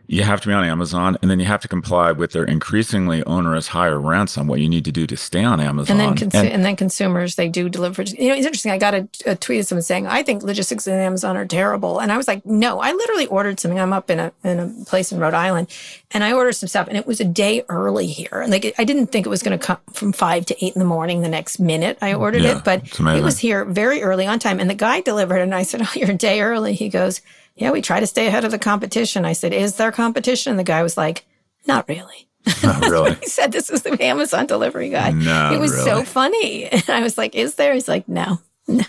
[0.07, 3.23] you have to be on Amazon, and then you have to comply with their increasingly
[3.25, 5.99] onerous higher rents on what you need to do to stay on Amazon.
[5.99, 8.03] And then, consu- and, and, then consumers, they do deliver.
[8.03, 8.71] You know, it's interesting.
[8.71, 12.01] I got a, a tweet of someone saying, "I think logistics in Amazon are terrible,"
[12.01, 13.81] and I was like, "No, I literally ordered something.
[13.81, 15.69] I'm up in a in a place in Rhode Island,
[16.11, 18.41] and I ordered some stuff, and it was a day early here.
[18.43, 20.81] And like, I didn't think it was going to come from five to eight in
[20.81, 24.27] the morning the next minute I ordered yeah, it, but it was here very early
[24.27, 24.61] on time.
[24.61, 27.23] And the guy delivered, and I said, "Oh, you're a day early." He goes
[27.57, 29.25] yeah, we try to stay ahead of the competition.
[29.25, 30.51] I said, is there competition?
[30.51, 31.25] And the guy was like,
[31.67, 32.29] not really.
[32.63, 33.15] Not really.
[33.23, 35.13] he said, this is the Amazon delivery guy.
[35.13, 35.85] No, it was really.
[35.85, 36.65] so funny.
[36.73, 37.73] And I was like, is there?
[37.73, 38.39] He's like, no,
[38.69, 38.85] no.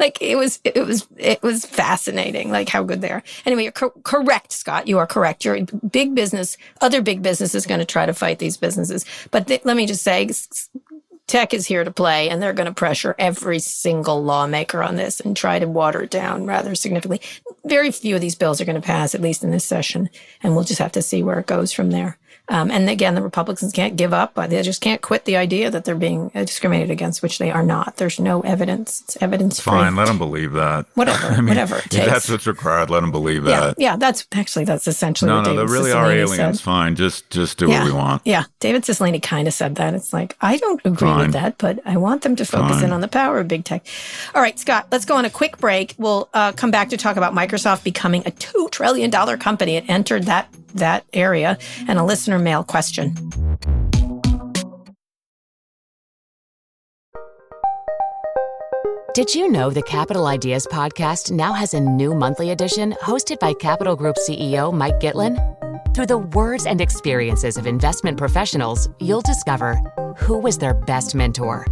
[0.00, 3.22] like it was, it was, it was fascinating, like how good they are.
[3.46, 4.88] Anyway, you're co- correct, Scott.
[4.88, 5.44] You are correct.
[5.44, 9.04] Your big business, other big business is going to try to fight these businesses.
[9.30, 10.28] But th- let me just say,
[11.26, 15.20] tech is here to play and they're going to pressure every single lawmaker on this
[15.20, 17.20] and try to water it down rather significantly.
[17.64, 20.10] Very few of these bills are going to pass, at least in this session,
[20.42, 22.18] and we'll just have to see where it goes from there.
[22.48, 24.34] Um, and again, the Republicans can't give up.
[24.34, 27.62] They just can't quit the idea that they're being uh, discriminated against, which they are
[27.62, 27.96] not.
[27.96, 29.00] There's no evidence.
[29.00, 29.60] It's evidence.
[29.60, 30.84] Fine, let them believe that.
[30.94, 32.06] Whatever, I mean, whatever takes.
[32.06, 32.90] that's what's required.
[32.90, 33.74] Let them believe yeah, that.
[33.78, 35.44] Yeah, that's actually that's essentially no, no.
[35.44, 36.58] David There really Cicilline are aliens.
[36.58, 36.64] Said.
[36.64, 38.22] Fine, just just do yeah, what we want.
[38.26, 39.94] Yeah, David Cicilline kind of said that.
[39.94, 41.18] It's like I don't agree Fine.
[41.26, 42.84] with that, but I want them to focus Fine.
[42.84, 43.86] in on the power of big tech.
[44.34, 45.94] All right, Scott, let's go on a quick break.
[45.96, 49.76] We'll uh, come back to talk about Microsoft becoming a two trillion dollar company.
[49.76, 51.58] It entered that that area
[51.88, 53.14] and a listener mail question.
[59.14, 63.52] Did you know the Capital Ideas podcast now has a new monthly edition hosted by
[63.54, 65.38] Capital Group CEO Mike Gitlin?
[65.94, 69.76] Through the words and experiences of investment professionals, you'll discover
[70.16, 71.64] who was their best mentor,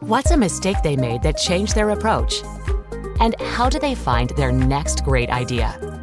[0.00, 2.42] what's a mistake they made that changed their approach,
[3.20, 5.95] and how do they find their next great idea.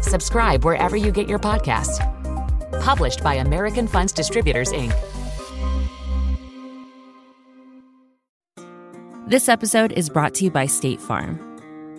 [0.00, 1.98] Subscribe wherever you get your podcasts.
[2.80, 4.94] Published by American Funds Distributors, Inc.
[9.26, 11.38] This episode is brought to you by State Farm.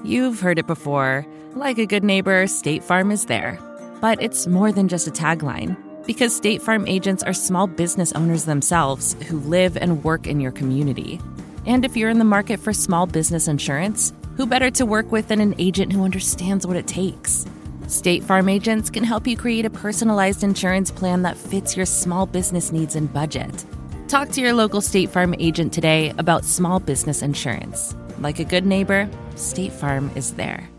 [0.03, 1.25] You've heard it before.
[1.53, 3.59] Like a good neighbor, State Farm is there.
[4.01, 8.45] But it's more than just a tagline, because State Farm agents are small business owners
[8.45, 11.19] themselves who live and work in your community.
[11.65, 15.27] And if you're in the market for small business insurance, who better to work with
[15.27, 17.45] than an agent who understands what it takes?
[17.89, 22.27] State Farm agents can help you create a personalized insurance plan that fits your small
[22.27, 23.65] business needs and budget.
[24.07, 27.95] Talk to your local State Farm agent today about small business insurance.
[28.19, 30.69] Like a good neighbor, State Farm is there.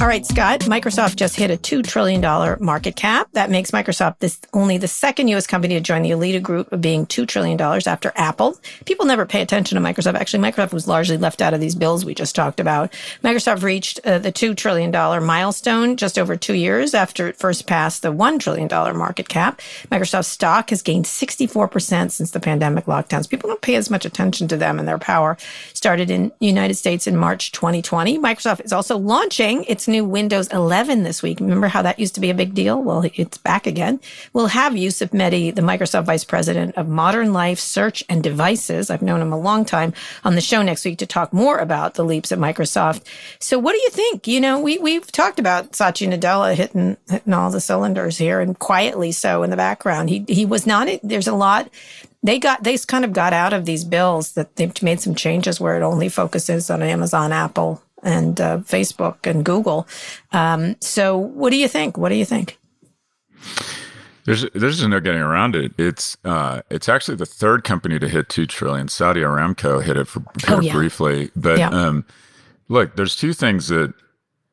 [0.00, 2.20] All right, Scott, Microsoft just hit a $2 trillion
[2.64, 3.28] market cap.
[3.32, 5.44] That makes Microsoft this only the second U.S.
[5.44, 8.56] company to join the elite group of being $2 trillion after Apple.
[8.84, 10.14] People never pay attention to Microsoft.
[10.14, 12.92] Actually, Microsoft was largely left out of these bills we just talked about.
[13.24, 18.02] Microsoft reached uh, the $2 trillion milestone just over two years after it first passed
[18.02, 19.60] the $1 trillion market cap.
[19.90, 23.28] Microsoft stock has gained 64% since the pandemic lockdowns.
[23.28, 25.36] People don't pay as much attention to them and their power.
[25.72, 28.16] Started in United States in March 2020.
[28.20, 31.40] Microsoft is also launching its new Windows 11 this week.
[31.40, 32.82] Remember how that used to be a big deal?
[32.82, 34.00] Well, it's back again.
[34.32, 38.90] We'll have Yusuf Mehdi, the Microsoft Vice President of Modern Life Search and Devices.
[38.90, 41.94] I've known him a long time on the show next week to talk more about
[41.94, 43.04] the leaps at Microsoft.
[43.40, 44.28] So what do you think?
[44.28, 48.58] You know, we, we've talked about Satya Nadella hitting, hitting all the cylinders here and
[48.58, 50.10] quietly so in the background.
[50.10, 51.70] He, he was not, there's a lot
[52.22, 55.60] they got they kind of got out of these bills that they've made some changes
[55.60, 59.86] where it only focuses on Amazon, Apple, and uh, Facebook and Google.
[60.32, 61.96] Um, so, what do you think?
[61.96, 62.58] What do you think?
[64.24, 65.72] There's there's no getting around it.
[65.78, 68.88] It's uh, it's actually the third company to hit two trillion.
[68.88, 70.72] Saudi Aramco hit it for hit Oh, it yeah.
[70.74, 71.70] briefly, but Yeah.
[71.70, 72.04] um,
[72.68, 73.94] look, there's two things that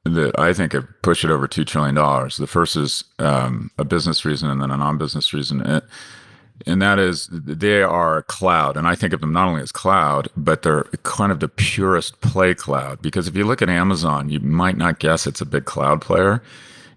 [0.05, 2.37] that I think have pushed it over two trillion dollars.
[2.37, 5.61] The first is um, a business reason, and then a non-business reason.
[5.61, 5.81] And,
[6.65, 10.27] and that is they are cloud and i think of them not only as cloud
[10.37, 14.39] but they're kind of the purest play cloud because if you look at amazon you
[14.39, 16.41] might not guess it's a big cloud player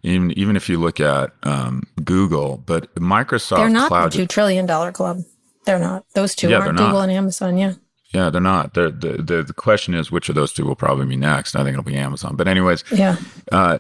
[0.05, 4.27] even even if you look at um, google but microsoft They're not cloud the two
[4.27, 5.23] trillion dollar club.
[5.67, 6.05] They're not.
[6.15, 6.87] Those two Yeah, aren't they're not.
[6.87, 7.59] Google and Amazon.
[7.59, 7.75] Yeah.
[8.15, 11.05] yeah they're not they're, the, the the question is which of those two will probably
[11.05, 13.17] be next i think it'll be amazon but anyways Yeah.
[13.53, 13.79] uh,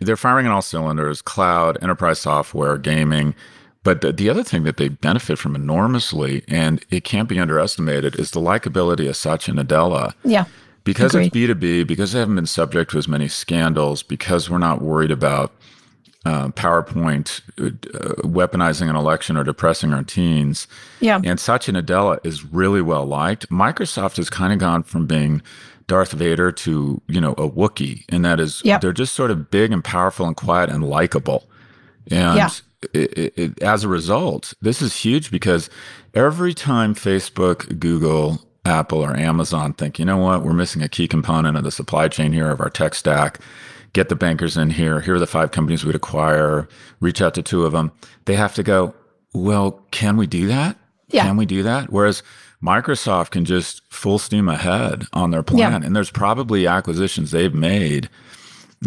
[0.00, 3.34] they're firing on all cylinders cloud enterprise software gaming
[3.84, 8.18] but the, the other thing that they benefit from enormously and it can't be underestimated
[8.18, 10.46] is the likability of satya nadella Yeah.
[10.82, 11.26] because Agreed.
[11.34, 15.10] it's b2b because they haven't been subject to as many scandals because we're not worried
[15.12, 15.52] about
[16.26, 20.66] uh, PowerPoint uh, weaponizing an election or depressing our teens.
[21.00, 21.20] Yeah.
[21.22, 23.50] And Satya Nadella is really well liked.
[23.50, 25.42] Microsoft has kind of gone from being
[25.86, 28.04] Darth Vader to, you know, a Wookiee.
[28.08, 28.80] And that is, Yep.
[28.80, 31.46] they're just sort of big and powerful and quiet and likable.
[32.10, 32.48] And Yeah.
[32.92, 35.70] It, it, as a result, this is huge because
[36.14, 41.08] every time Facebook, Google, Apple, or Amazon think, you know what, we're missing a key
[41.08, 43.38] component of the supply chain here of our tech stack,
[43.92, 46.68] get the bankers in here, here are the five companies we'd acquire,
[47.00, 47.92] reach out to two of them,
[48.24, 48.94] they have to go,
[49.32, 50.76] well, can we do that?
[51.08, 51.24] Yeah.
[51.24, 51.92] Can we do that?
[51.92, 52.22] Whereas
[52.62, 55.82] Microsoft can just full steam ahead on their plan.
[55.82, 55.86] Yeah.
[55.86, 58.08] And there's probably acquisitions they've made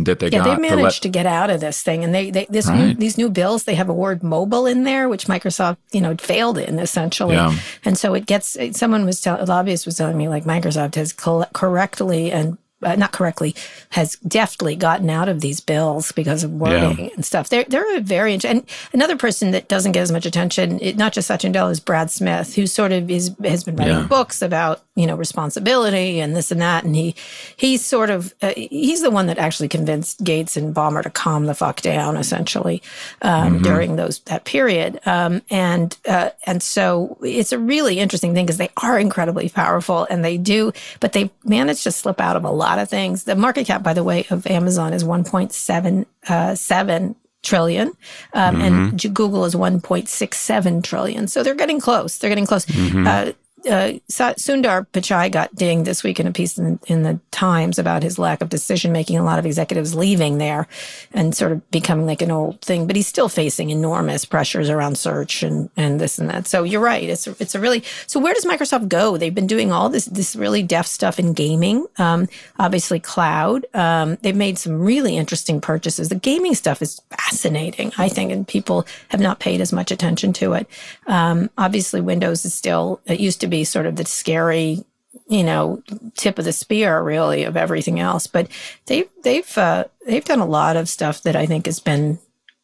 [0.06, 2.14] that they Yeah, got they to managed let- to get out of this thing, and
[2.14, 5.26] they, they this new, these new bills they have a word mobile in there, which
[5.28, 7.54] Microsoft you know failed in essentially, Yeah.
[7.86, 8.58] and so it gets.
[8.72, 11.14] Someone was tell, a lobbyist was telling me like Microsoft has
[11.54, 12.58] correctly and.
[12.84, 13.56] Uh, not correctly,
[13.90, 17.50] has deftly gotten out of these bills because of wording and stuff.
[17.50, 21.12] They're they're a very and another person that doesn't get as much attention, it, not
[21.12, 24.04] just Satya Nadella, is Brad Smith, who sort of is has been writing Yeah.
[24.04, 27.16] books about you know responsibility and this and that, and he
[27.56, 31.46] he's sort of uh, he's the one that actually convinced Gates and Ballmer to calm
[31.46, 32.82] the fuck down essentially
[33.22, 38.48] um, during those that period, um, and uh, and so it's a really interesting thing
[38.48, 42.44] because they are incredibly powerful and they do, but they managed to slip out of
[42.44, 43.26] a lot of things.
[43.26, 47.90] The market cap, by the way, of Amazon is one point seven uh, seven trillion,
[48.34, 51.28] um, and Google is 1.67 trillion.
[51.28, 52.18] So they're getting close.
[52.18, 52.66] They're getting close.
[53.08, 53.34] Uh,
[53.68, 58.02] uh, Sundar Pichai got dinged this week in a piece in, in the Times about
[58.02, 59.18] his lack of decision making.
[59.18, 60.68] A lot of executives leaving there
[61.14, 64.98] and sort of becoming like an old thing, but he's still facing enormous pressures around
[64.98, 66.48] search and, and this and that.
[66.48, 67.04] So you're right.
[67.04, 69.18] It's a, it's a really so where does Microsoft go?
[69.18, 72.28] They've been doing all this this really deft stuff in gaming, um,
[72.58, 73.66] obviously cloud.
[73.74, 76.10] Um, they've made some really interesting purchases.
[76.10, 80.34] The gaming stuff is fascinating, I think, and people have not paid as much attention
[80.34, 80.68] to it.
[81.06, 84.84] Um, obviously, Windows is still it used to be sort of the scary
[85.28, 85.82] you know
[86.16, 88.28] tip of the spear really of everything else.
[88.28, 88.50] But
[88.86, 92.20] they've they've uh, they've done a lot of stuff that i think has been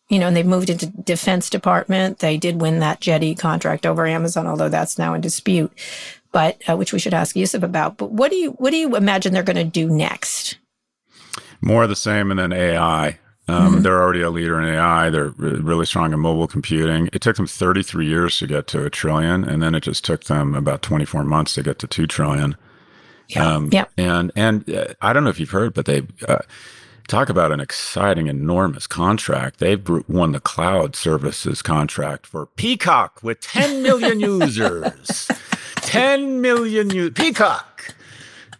[0.09, 2.19] you know and they've moved into defense department.
[2.19, 5.71] They did win that JEDI contract over amazon although that's now in dispute
[6.33, 7.95] but uh, which we should ask yusuf about.
[7.95, 10.57] But what do you what do you imagine they're going to do next?
[11.61, 13.19] More of the same, and then AI.
[13.47, 15.09] Um, They're already a leader in AI.
[15.09, 17.09] They're re- really strong in mobile computing.
[17.11, 20.23] It took them 33 years to get to a trillion, and then it just took
[20.25, 22.55] them about 24 months to get to two trillion.
[23.35, 26.39] Um, yeah And and uh, I don't know if you've heard, but they uh,
[27.07, 29.59] talk about an exciting, enormous contract.
[29.59, 35.29] They've won the cloud services contract for Peacock with 10 million users.
[35.77, 37.93] 10 million u- Peacock.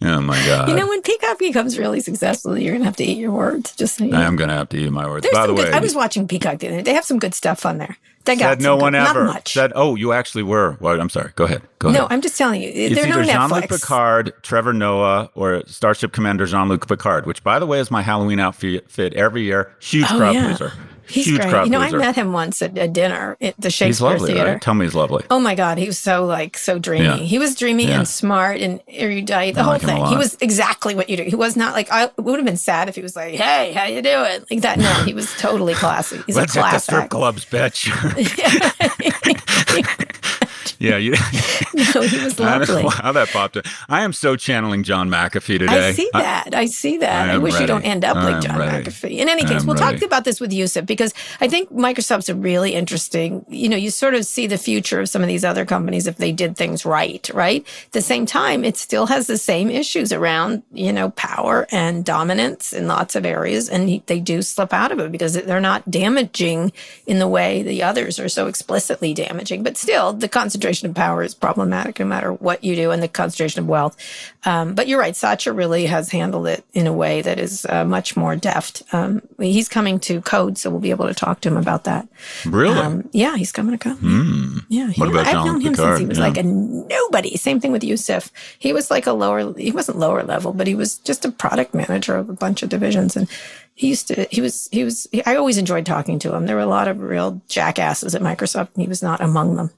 [0.05, 0.67] Oh my god!
[0.69, 3.75] you know when peacock becomes really successful you're going to have to eat your words
[3.75, 4.19] just so you know.
[4.19, 5.23] I am going to have to eat my words.
[5.23, 6.83] There's By the way, good, I was watching Peacock the other day.
[6.83, 7.97] They have some good stuff on there.
[8.25, 9.53] They got no one good- ever Not much.
[9.53, 9.73] said.
[9.75, 10.77] Oh, you actually were.
[10.79, 11.31] Well, I'm sorry.
[11.35, 11.61] Go ahead.
[11.79, 12.11] Go no, ahead.
[12.13, 12.69] I'm just telling you.
[12.73, 17.59] It's They're no either Jean-Luc Picard, Trevor Noah, or Starship Commander Jean-Luc Picard, which, by
[17.59, 19.75] the way, is my Halloween outfit every year.
[19.81, 20.45] Huge Oh, crowd yeah.
[20.47, 20.71] pleaser.
[21.07, 21.49] He's Huge great.
[21.49, 21.97] crowd You know, pleaser.
[21.97, 24.51] I met him once at a dinner at the Shakespeare He's lovely, Theater.
[24.53, 24.61] right?
[24.61, 25.23] Tell me he's lovely.
[25.29, 27.05] Oh my God, he was so like so dreamy.
[27.05, 27.15] Yeah.
[27.17, 27.99] He was dreamy Yeah.
[27.99, 29.55] and smart and erudite.
[29.55, 30.05] The I whole like thing.
[30.05, 31.23] He was exactly what you do.
[31.23, 33.73] He was not like I it would have been sad if he was like, "Hey,
[33.73, 34.79] how you doing?" Like that.
[34.79, 36.21] No, he was totally classy.
[36.25, 37.89] He's Let's a hit the strip clubs, bitch.
[40.83, 41.11] yeah, you.
[41.73, 42.89] no, he was I don't know lovely.
[42.89, 43.65] how that popped up.
[43.87, 45.89] I am so channeling John McAfee today.
[45.89, 46.53] I see that.
[46.53, 47.29] I, see that.
[47.29, 48.83] I I, wish you don't end up like John ready.
[48.83, 49.17] McAfee.
[49.17, 52.73] In any case, we'll talk about this with Yusuf because I think Microsoft's a really
[52.73, 56.05] interesting, you know, you sort of see the future of some of these other companies
[56.05, 57.65] if they did things right, right?
[57.85, 62.03] At the same time, it still has the same issues around, you know, power and
[62.03, 63.69] dominance in lots of areas.
[63.69, 66.73] And they do slip out of it because they're not damaging
[67.07, 69.63] in the way the others are so explicitly damaging.
[69.63, 73.07] But still, the concentration of power is problematic no matter what you do and the
[73.07, 73.95] concentration of wealth.
[74.45, 75.15] Um, but you're right.
[75.15, 78.81] Satya really has handled it in a way that is uh, much more deft.
[78.91, 82.07] Um, he's coming to Code, so we'll be able to talk to him about that.
[82.45, 82.77] really?
[82.79, 83.97] Um, yeah, he's coming to Code.
[83.99, 84.57] Hmm.
[84.69, 85.97] Yeah, he, What about I've known him Picard?
[85.97, 86.23] since he was Yeah.
[86.25, 87.37] like a nobody.
[87.37, 88.31] Same thing with Yusuf.
[88.59, 89.53] He was like a lower.
[89.57, 92.69] He wasn't lower level, but he was just a product manager of a bunch of
[92.69, 93.27] divisions, and
[93.75, 94.27] he used to.
[94.29, 94.69] He was.
[94.71, 95.07] He was.
[95.25, 96.45] I always enjoyed talking to him.
[96.45, 99.71] There were a lot of real jackasses at Microsoft, and he was not among them.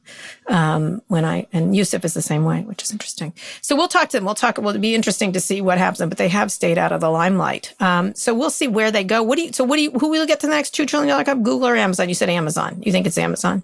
[0.47, 3.33] Um, when I and Yusuf is the same way, which is interesting.
[3.61, 4.25] So we'll talk to them.
[4.25, 4.57] We'll talk.
[4.57, 7.73] It'll be interesting to see what happens, but they have stayed out of the limelight.
[7.79, 9.23] Um, so we'll see where they go.
[9.23, 9.53] What do you?
[9.53, 9.91] So what do you?
[9.91, 11.45] Who will get to the next two trillion dollar company?
[11.45, 12.09] Google or Amazon?
[12.09, 12.83] You said Amazon.
[12.85, 13.63] You think it's Amazon?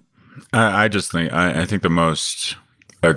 [0.54, 2.56] I, I just think I, I think the most.
[3.04, 3.16] Uh,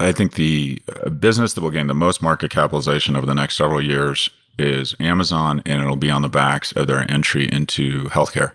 [0.00, 3.56] I think the uh, business that will gain the most market capitalization over the next
[3.56, 8.52] several years is Amazon, and it'll be on the backs of their entry into healthcare.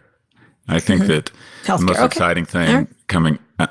[0.68, 1.32] I think that
[1.66, 2.06] the most okay.
[2.06, 2.88] exciting thing right.
[3.08, 3.40] coming.
[3.60, 3.68] Uh,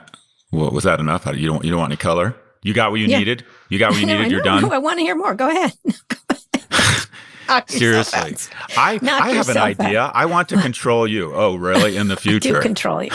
[0.53, 1.27] well, was that enough?
[1.27, 2.35] You don't you don't want any color?
[2.63, 3.19] You got what you Yeah.
[3.19, 3.45] needed.
[3.71, 4.27] You got what you No, needed.
[4.27, 4.63] I You're done.
[4.63, 5.35] no, I want to hear more.
[5.35, 5.73] Go ahead.
[7.69, 8.37] Seriously.
[8.77, 9.81] I Knock I have an yourself out.
[9.81, 10.11] idea.
[10.15, 11.35] I want to control you.
[11.35, 11.97] Oh, really?
[11.97, 12.61] In the future.
[12.61, 13.11] control you.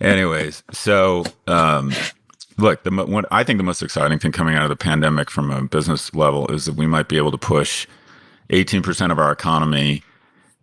[0.00, 1.92] Anyways, so um,
[2.56, 5.50] look, the one, I think the most exciting thing coming out of the pandemic from
[5.50, 7.86] a business level is that we might be able to push
[8.50, 10.02] 18% of our economy,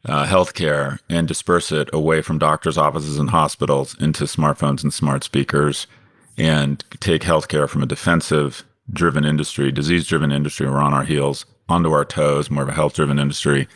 [0.06, 5.24] uh, healthcare, and disperse it away from doctors' offices and hospitals into smartphones and smart
[5.24, 5.88] speakers,
[6.38, 11.46] and take healthcare from a defensive driven industry, disease driven industry, we're on our heels,
[11.68, 13.68] onto our toes, more of a health driven industry.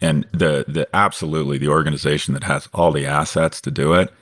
[0.00, 4.12] And the the absolutely the organization that has all the assets to do it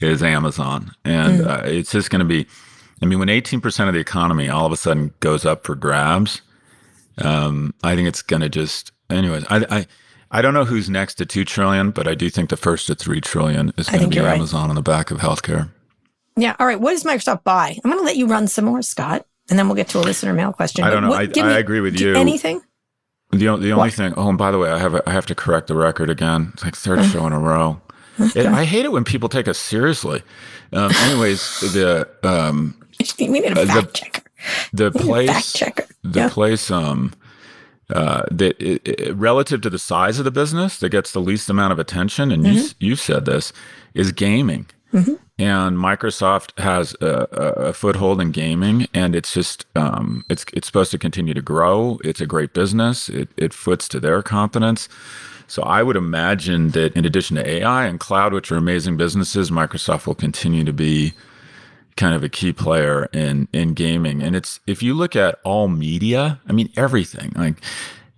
[0.00, 2.46] is Amazon, and uh, it's just going to be.
[3.02, 6.42] I mean, when 18% of the economy all of a sudden goes up for grabs,
[7.24, 8.92] um, I think it's going to just.
[9.08, 9.86] Anyways, I, I
[10.30, 12.94] I don't know who's next to two trillion, but I do think the first to
[12.94, 14.36] three trillion is going to be you're right.
[14.36, 15.70] Amazon on the back of healthcare.
[16.36, 16.54] Yeah.
[16.60, 16.80] All right.
[16.80, 17.76] What does Microsoft buy?
[17.84, 20.00] I'm going to let you run some more, Scott, and then we'll get to a
[20.02, 20.84] listener mail question.
[20.84, 21.10] I don't know.
[21.10, 22.14] what- I- give I agree with you.
[22.14, 22.60] Anything?
[23.32, 23.92] The, o- the only What?
[23.94, 24.14] thing.
[24.16, 26.50] Oh, and by the way, I have a, I have to correct the record again.
[26.54, 27.80] It's like third show in a row.
[28.18, 30.22] It, I hate it when people take us seriously.
[30.72, 32.76] Um, anyways, the um,
[33.18, 34.19] We need a Uh, the- fact checker.
[34.72, 35.52] The We need a place
[36.02, 36.28] the Yeah.
[36.28, 37.12] place um
[37.90, 41.50] uh that it, it, relative to the size of the business that gets the least
[41.50, 42.66] amount of attention and you Mm-hmm.
[42.80, 43.52] you you said this
[43.94, 44.66] is gaming.
[45.38, 50.66] And microsoft has a, a, a foothold in gaming and it's just um it's it's
[50.68, 51.98] supposed to continue to grow.
[52.04, 53.08] It's a great business.
[53.08, 54.88] It, it foots to their competence
[55.48, 59.50] so I would imagine that in addition to AI and cloud, which are amazing businesses,
[59.50, 61.14] Microsoft will continue to be
[61.96, 64.22] kind of a key player in in gaming.
[64.22, 67.56] And it's if you look at all media, I mean everything like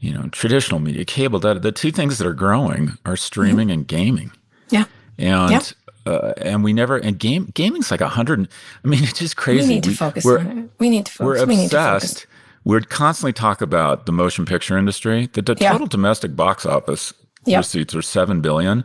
[0.01, 1.61] you know traditional media, cable, data.
[1.61, 4.33] The two things that are growing are streaming and gaming.
[4.71, 4.85] Yeah.
[5.19, 5.63] And Yep.
[6.07, 8.49] uh, and we never and game gaming's like a hundred.
[8.85, 9.69] I mean, it's just crazy.
[9.69, 10.71] We need to focus we're, on it.
[10.79, 11.49] We need to we're focus.
[11.49, 12.03] We need to focus.
[12.05, 12.27] obsessed.
[12.65, 15.29] We're constantly talk about the motion picture industry.
[15.33, 15.73] The, the Yeah.
[15.73, 17.13] total domestic box office
[17.45, 17.59] Yep.
[17.59, 18.85] receipts are seven billion.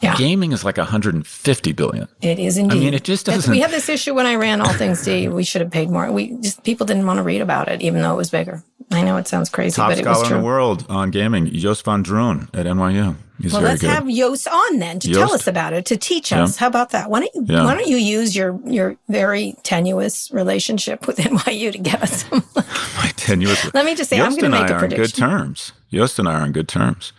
[0.00, 0.14] Yeah.
[0.16, 2.06] Gaming is like 150 billion.
[2.22, 2.76] It is indeed.
[2.76, 5.26] I mean, it just doesn't- We had this issue when I ran All Things D.
[5.28, 6.10] We should have paid more.
[6.12, 8.62] We just people didn't want to read about it, even though it was bigger.
[8.92, 11.46] I know it sounds crazy, Top but it was scholar in the world on gaming,
[11.52, 13.16] Joost van Dreunen at NYU.
[13.42, 13.90] He's Well, very let's good.
[13.90, 16.44] have Joost on then to tell us about it, to teach Yeah.
[16.44, 16.56] us.
[16.56, 17.10] How about that?
[17.10, 17.64] Why don't you Yeah.
[17.64, 22.44] Why don't you use your your very tenuous relationship with NYU to get us some?
[22.54, 23.74] My tenuous.
[23.74, 25.12] Let me just say, I'm Joost going to and make I a are in good
[25.14, 25.72] terms.
[25.92, 27.12] Joost and I are on good terms.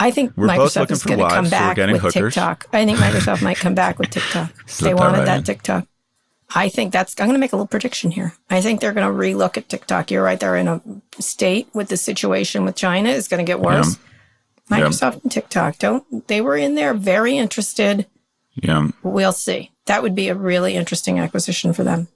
[0.00, 2.34] I think We're Microsoft is going to come back with hookers.
[2.34, 2.66] TikTok.
[2.72, 4.52] I think Microsoft might come back with TikTok.
[4.80, 5.44] They wanted right that in.
[5.44, 5.86] TikTok.
[6.54, 7.14] I think that's.
[7.18, 8.34] I'm going to make a little prediction here.
[8.48, 10.10] I think they're going to relook at TikTok.
[10.10, 10.38] You're right.
[10.38, 10.80] They're in a
[11.20, 13.98] state with the situation with China is going to get worse.
[14.70, 14.78] Yeah.
[14.78, 16.26] Microsoft and TikTok don't.
[16.28, 18.06] They were in there very interested.
[18.54, 18.88] Yeah.
[19.02, 19.72] We'll see.
[19.86, 22.08] That would be a really interesting acquisition for them,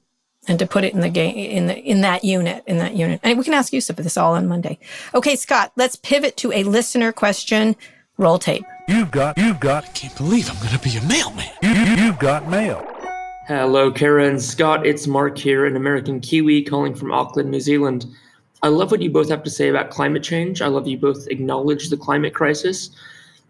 [0.49, 3.21] and to put it in the game in the in that unit in that unit.
[3.23, 4.79] And we can ask Yusuf of this all on Monday.
[5.15, 5.73] Okay, Scott.
[5.77, 7.77] Let's pivot to a listener question.
[8.19, 8.65] Roll tape.
[8.89, 11.49] You've got, you've got, Can't believe I'm gonna be a mailman.
[11.63, 12.87] you, you, you've got mail.
[13.47, 14.87] Hello, Kara and Scott.
[14.87, 18.07] It's Mark here, an American Kiwi calling from Auckland, New Zealand.
[18.63, 20.63] I love what you both have to say about climate change.
[20.63, 22.91] I love you both acknowledge the climate crisis.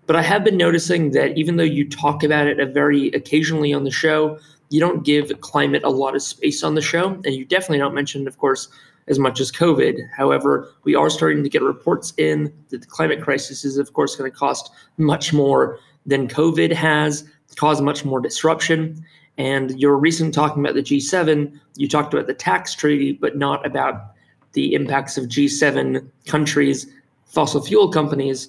[0.07, 3.75] But I have been noticing that even though you talk about it a very occasionally
[3.75, 4.39] on the show,
[4.73, 7.11] you don't give climate a lot of space on the show.
[7.25, 8.69] And you definitely don't mention, of course,
[9.07, 9.99] as much as COVID.
[10.17, 14.17] However, we are starting to get reports in that the climate crisis is, of course,
[14.17, 19.05] going to cost much more than COVID has, cause much more disruption.
[19.37, 23.65] And your recent talking about the G7, you talked about the tax treaty, but not
[23.67, 24.15] about
[24.55, 26.87] the impacts of G7 countries,
[27.27, 28.49] fossil fuel companies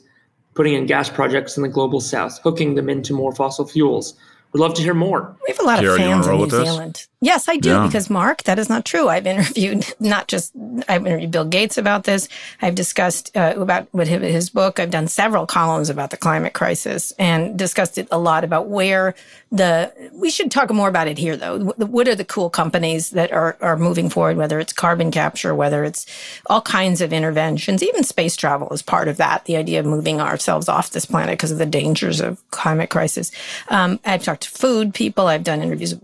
[0.53, 4.15] putting in gas projects in the global south, hooking them into more fossil fuels.
[4.53, 5.35] Would love to hear more.
[5.47, 6.63] We have a lot Kara, of fans in New with this?
[6.69, 7.07] Zealand.
[7.21, 7.85] Yes, I do, Yeah.
[7.87, 9.09] because Mark, that is not true.
[9.09, 10.53] I've interviewed not just
[10.87, 12.29] I've interviewed Bill Gates about this.
[12.61, 14.79] I've discussed uh, about with his, his book.
[14.79, 19.15] I've done several columns about the climate crisis and discussed it a lot about where
[19.53, 20.11] the.
[20.13, 21.59] We should talk more about it here, though.
[21.59, 24.35] What are the cool companies that are are moving forward?
[24.35, 26.05] Whether it's carbon capture, whether it's
[26.47, 29.45] all kinds of interventions, even space travel is part of that.
[29.45, 33.31] The idea of moving ourselves off this planet because of the dangers of climate crisis.
[33.69, 35.27] Um, I've talked to food people.
[35.27, 35.95] I've done interviews.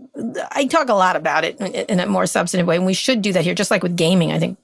[0.52, 3.20] I talk a lot about it in, in a more substantive way, and we should
[3.20, 3.54] do that here.
[3.54, 4.58] Just like with gaming, I think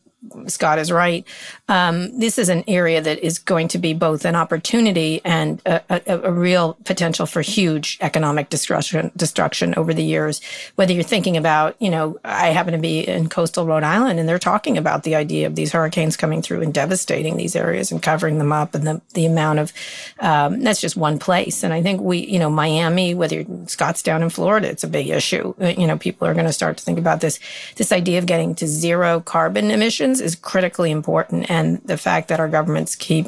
[0.46, 1.26] Scott is right.
[1.68, 5.82] Um, this is an area that is going to be both an opportunity and a,
[5.88, 10.40] a, a, real potential for huge economic destruction, destruction over the years.
[10.76, 14.28] Whether you're thinking about, you know, I happen to be in coastal Rhode Island and
[14.28, 18.02] they're talking about the idea of these hurricanes coming through and devastating these areas and
[18.02, 19.72] covering them up and the, the amount of,
[20.20, 21.62] um, that's just one place.
[21.62, 25.08] And I think we, you know, Miami, whether Scott's down in Florida, it's a big
[25.08, 25.54] issue.
[25.60, 27.40] Uh, you know, people are going to start to think about this.
[27.76, 31.50] This idea of getting to zero carbon emissions is critically important.
[31.50, 33.26] And the fact that our governments keep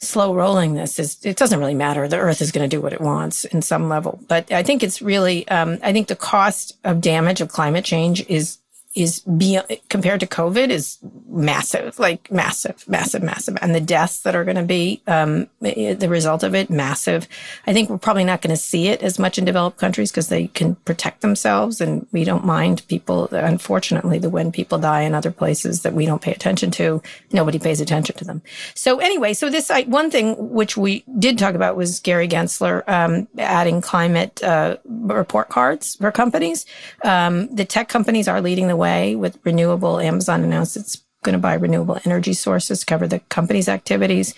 [0.00, 2.92] slow rolling this is it doesn't really matter the earth is going to do what
[2.92, 6.76] it wants in some level but i think it's really um, i think the cost
[6.84, 8.58] of damage of climate change is
[8.98, 13.56] is beyond, compared to COVID is massive, like massive, massive, massive.
[13.62, 17.28] And the deaths that are going to be um, the result of it, massive.
[17.66, 20.28] I think we're probably not going to see it as much in developed countries because
[20.28, 23.28] they can protect themselves and we don't mind people.
[23.30, 27.00] Unfortunately, the when people die in other places that we don't pay attention to,
[27.32, 28.42] nobody pays attention to them.
[28.74, 32.82] So anyway, so this I, one thing which we did talk about was Gary Gensler
[32.88, 36.66] um, adding climate uh, report cards for companies.
[37.04, 40.00] Um, the tech companies are leading the way way with renewable.
[40.00, 44.34] Amazon announced it's going to buy renewable energy sources cover the company's activities.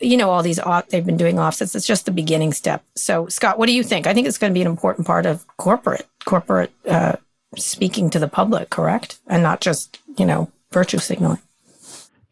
[0.00, 1.74] You know, all these, off, they've been doing offsets.
[1.74, 2.82] It's just the beginning step.
[2.96, 4.06] So, Scott, what do you think?
[4.06, 7.16] I think it's going to be an important part of corporate, corporate uh,
[7.56, 9.18] speaking to the public, correct?
[9.26, 11.40] And not just, you know, virtue signaling.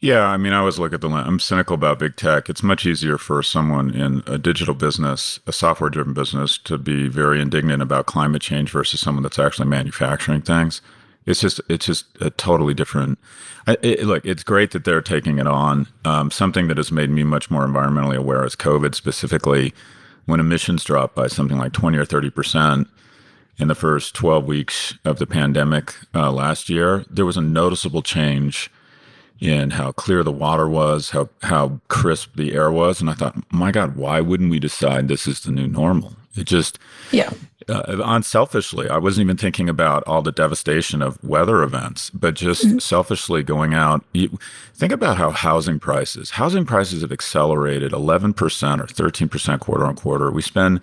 [0.01, 1.09] Yeah, I mean, I always look at the.
[1.09, 2.51] I'm cynical about big tech.
[2.51, 7.41] It's much easier for someone in a digital business, a software-driven business, to be very
[7.41, 10.83] indignant about climate change versus someone that's actually manufacturing things.
[11.25, 13.19] It's just it's just a totally different.
[13.67, 15.87] It, look, it's great that they're taking it on.
[16.05, 19.73] Um, something that has made me much more environmentally aware is COVID, specifically
[20.27, 22.89] when emissions dropped by something like twenty or thirty percent
[23.59, 27.05] in the first twelve weeks of the pandemic uh, last year.
[27.09, 28.71] There was a noticeable change
[29.39, 33.45] in how clear the water was, how how crisp the air was, and I thought,
[33.53, 36.15] my God, why wouldn't we decide this is the new normal?
[36.37, 36.79] It just
[37.11, 37.31] yeah
[37.69, 42.65] uh, unselfishly, I wasn't even thinking about all the devastation of weather events, but just
[42.65, 42.79] mm-hmm.
[42.79, 44.05] selfishly going out.
[44.13, 44.39] You,
[44.75, 50.31] think about how housing prices, housing prices have accelerated 11% or 13% quarter on quarter.
[50.31, 50.81] We spend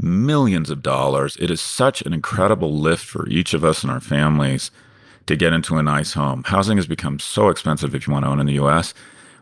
[0.00, 1.36] millions of dollars.
[1.40, 4.70] It is such an incredible lift for each of us and our families
[5.26, 6.44] to get into a nice home.
[6.44, 8.94] Housing has become so expensive if you want to own in the US.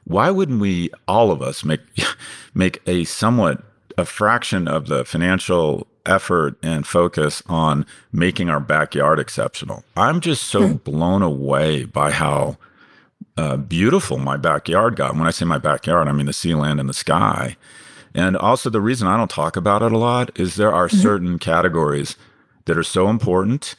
[0.05, 1.81] Why wouldn't we, all of us, make
[2.55, 3.63] make a somewhat
[3.97, 9.85] a fraction of the financial effort and focus on making our backyard exceptional.
[9.97, 10.85] I'm just so mm.
[10.85, 12.59] blown away by how
[13.37, 15.17] uh, beautiful my backyard got.
[15.17, 17.57] When I say my backyard, I mean the sea, land, and the sky.
[18.15, 20.99] And also, the reason I don't talk about it a lot is there are mm-hmm.
[20.99, 22.17] certain categories
[22.67, 23.75] that are so important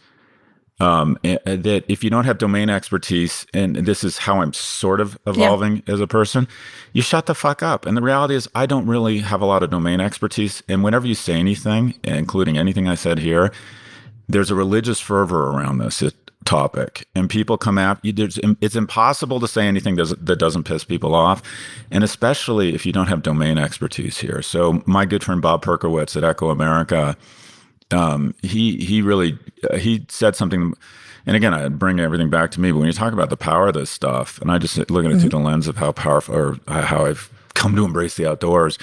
[0.80, 5.18] um, that if you don't have domain expertise, and this is how I'm sort of
[5.26, 5.94] evolving yeah.
[5.94, 6.48] as a person,
[6.92, 7.86] you shut the fuck up.
[7.86, 10.62] And the reality is, I don't really have a lot of domain expertise.
[10.68, 13.52] And whenever you say anything, including anything I said here,
[14.28, 16.04] there's a religious fervor around this
[16.46, 18.30] topic, and people come after you.
[18.62, 21.42] it's impossible to say anything that doesn't piss people off,
[21.92, 24.42] and especially if you don't have domain expertise here.
[24.42, 27.16] So, my good friend Bob Perkowitz at ecoAmerica
[27.92, 29.38] um, he he really
[29.70, 30.74] uh, he said something
[31.26, 33.68] and again i bring everything back to me but when you talk about the power
[33.68, 35.20] of this stuff and i just look at it mm-hmm.
[35.20, 38.78] through the lens of how powerful or how i've come to embrace the outdoors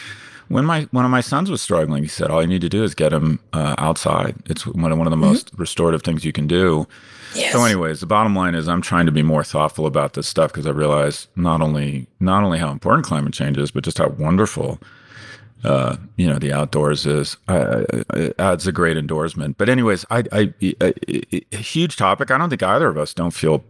[0.49, 2.85] when my one of my sons was struggling he said all you need to do
[2.85, 5.27] is get him uh, outside it's one of, one of the mm-hmm.
[5.27, 6.87] most restorative things you can do
[7.35, 7.53] yes.
[7.53, 10.53] so anyways the bottom line is i'm trying to be more thoughtful about this stuff
[10.53, 14.09] because i realize not only not only how important climate change is but just how
[14.09, 14.79] wonderful
[15.65, 17.85] uh, you know, the outdoors is uh,
[18.39, 19.59] adds a great endorsement.
[19.59, 20.95] But anyways, I, I, I,
[21.53, 22.31] a huge topic.
[22.31, 23.65] I don't think either of us don't feel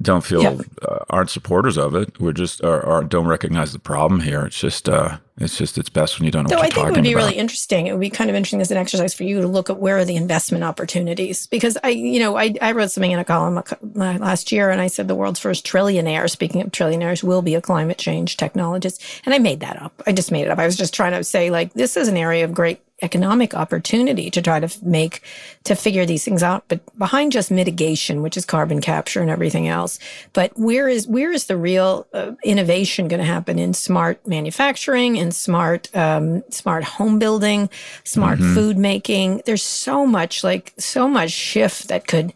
[0.00, 0.58] don't feel yeah.
[0.88, 2.20] uh, aren't supporters of it.
[2.20, 4.44] We're just are, are, don't recognize the problem here.
[4.44, 6.56] It's just uh, it's just it's best when you don't know.
[6.56, 7.24] So I think it would be about.
[7.24, 7.86] really interesting.
[7.86, 9.96] It would be kind of interesting as an exercise for you to look at where
[9.96, 13.62] are the investment opportunities because I you know I I wrote something in a column
[13.94, 16.28] last year and I said the world's first trillionaire.
[16.28, 20.02] Speaking of trillionaires, will be a climate change technologist, and I made that up.
[20.06, 20.58] I just made it up.
[20.58, 24.30] I was just trying to say like this is an area of great economic opportunity
[24.30, 25.22] to try to make
[25.64, 29.66] to figure these things out but behind just mitigation which is carbon capture and everything
[29.66, 29.98] else
[30.32, 35.16] but where is where is the real uh, innovation going to happen in smart manufacturing
[35.22, 37.70] and smart um, smart home building
[38.04, 38.54] smart mm-hmm.
[38.54, 42.34] food making there's so much like so much shift that could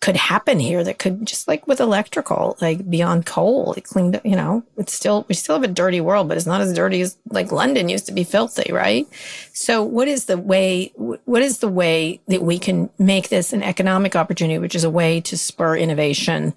[0.00, 4.24] could happen here that could just like with electrical, like beyond coal, it cleaned up,
[4.26, 7.00] you know, it's still, we still have a dirty world, but it's not as dirty
[7.00, 9.06] as like London used to be filthy, right?
[9.52, 13.62] So what is the way, what is the way that we can make this an
[13.62, 16.54] economic opportunity, which is a way to spur innovation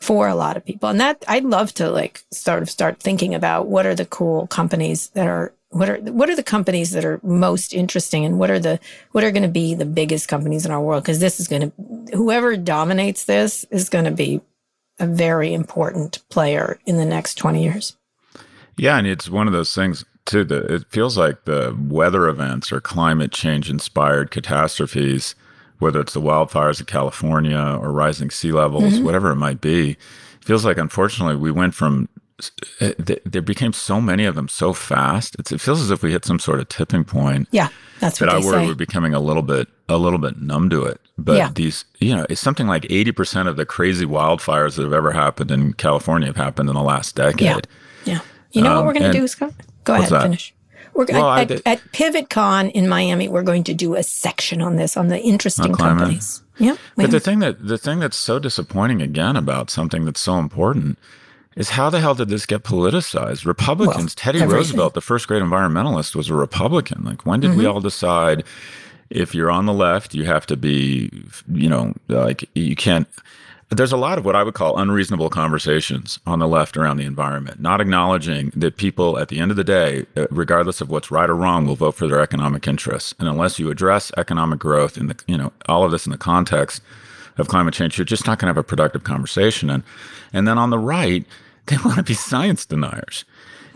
[0.00, 0.88] for a lot of people.
[0.88, 4.46] And that I'd love to like sort of start thinking about what are the cool
[4.46, 8.50] companies that are what are what are the companies that are most interesting and what
[8.50, 8.80] are the
[9.12, 11.70] what are going to be the biggest companies in our world because this is going
[11.70, 14.40] to whoever dominates this is going to be
[14.98, 17.96] a very important player in the next 20 years.
[18.76, 22.70] Yeah, and it's one of those things too that it feels like the weather events
[22.72, 25.34] or climate change inspired catastrophes
[25.78, 29.04] whether it's the wildfires of California or rising sea levels, mm-hmm.
[29.04, 29.90] whatever it might be.
[29.92, 32.08] It feels like, unfortunately, we went from
[32.80, 35.34] uh, there became so many of them so fast.
[35.40, 37.48] It's, it feels as if we hit some sort of tipping point.
[37.50, 37.68] Yeah,
[37.98, 38.66] that's what that I worry say.
[38.66, 41.00] we're becoming a little bit a little bit numb to it.
[41.16, 41.50] But yeah.
[41.52, 45.10] these, you know, it's something like eighty percent of the crazy wildfires that have ever
[45.10, 47.40] happened in California have happened in the last decade.
[47.40, 47.58] Yeah,
[48.04, 48.20] yeah.
[48.52, 49.52] You know um, what we're going to do, Scott?
[49.82, 50.22] Go ahead, that?
[50.22, 50.54] finish.
[50.98, 53.28] We're well, at, at, at, PivotCon in Miami.
[53.28, 56.42] We're going to do a section on this on the interesting companies.
[56.58, 60.40] Yeah, but the thing that the thing that's so disappointing again about something that's so
[60.40, 60.98] important
[61.54, 63.46] is how the hell did this get politicized?
[63.46, 64.56] Republicans, well, Teddy everything.
[64.56, 67.04] Roosevelt, the first great environmentalist, was a Republican.
[67.04, 67.60] Like, when did mm-hmm.
[67.60, 68.42] we all decide
[69.08, 71.12] if you're on the left, you have to be,
[71.46, 73.06] you know, like you can't
[73.70, 77.04] there's a lot of what I would call unreasonable conversations on the left around the
[77.04, 81.10] environment, not acknowledging that people at the end of the day, uh, regardless of what's
[81.10, 83.14] right or wrong, will vote for their economic interests.
[83.18, 86.18] And unless you address economic growth and the, you know, all of this in the
[86.18, 86.82] context
[87.36, 89.68] of climate change, you're just not going to have a productive conversation.
[89.68, 89.82] And,
[90.32, 91.26] and then on the right,
[91.66, 93.26] they want to be science deniers.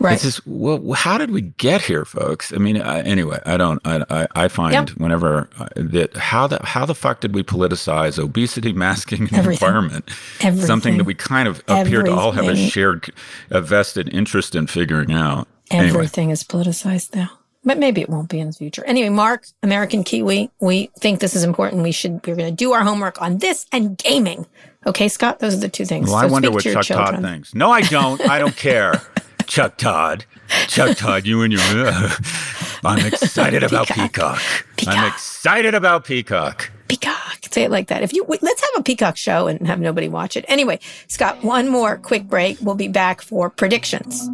[0.03, 0.15] Right.
[0.15, 2.51] It's just, well, how did we get here, folks?
[2.51, 4.89] I mean, I, anyway, I don't, I, I, I find yep.
[4.89, 9.65] whenever uh, that how the how the fuck did we politicize obesity, masking, and Everything.
[9.65, 10.09] environment?
[10.41, 10.67] Everything.
[10.67, 13.11] Something that we kind of appear to all have a shared,
[13.49, 15.47] a vested interest in figuring out.
[15.71, 16.33] Everything anyway.
[16.33, 17.31] is politicized now.
[17.63, 18.83] But maybe it won't be in the future.
[18.83, 21.81] Anyway, Mark, American Kiwi, we think this is important.
[21.81, 24.45] We should, we're going to do our homework on this and gaming.
[24.85, 26.09] Okay, Scott, those are the two things.
[26.09, 27.13] Well, so I wonder what Chuck children.
[27.13, 27.55] Todd thinks.
[27.55, 28.19] No, I don't.
[28.29, 29.01] I don't care.
[29.47, 30.25] Chuck Todd.
[30.67, 31.61] Chuck Todd, you and your.
[31.61, 32.09] Uh,
[32.83, 34.41] I'm excited about Peacock.
[34.75, 34.95] Peacock.
[34.95, 36.71] I'm excited about Peacock.
[36.87, 37.39] Peacock.
[37.51, 38.03] Say it like that.
[38.03, 40.43] If you let's have a Peacock show and have nobody watch it.
[40.47, 42.57] Anyway, Scott, one more quick break.
[42.61, 44.29] We'll be back for predictions.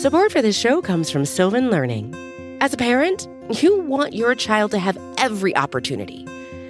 [0.00, 2.14] Support for this show comes from Sylvan Learning.
[2.60, 3.28] As a parent,
[3.62, 6.26] you want your child to have every opportunity,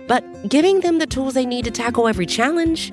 [0.06, 2.92] but giving them the tools they need to tackle every challenge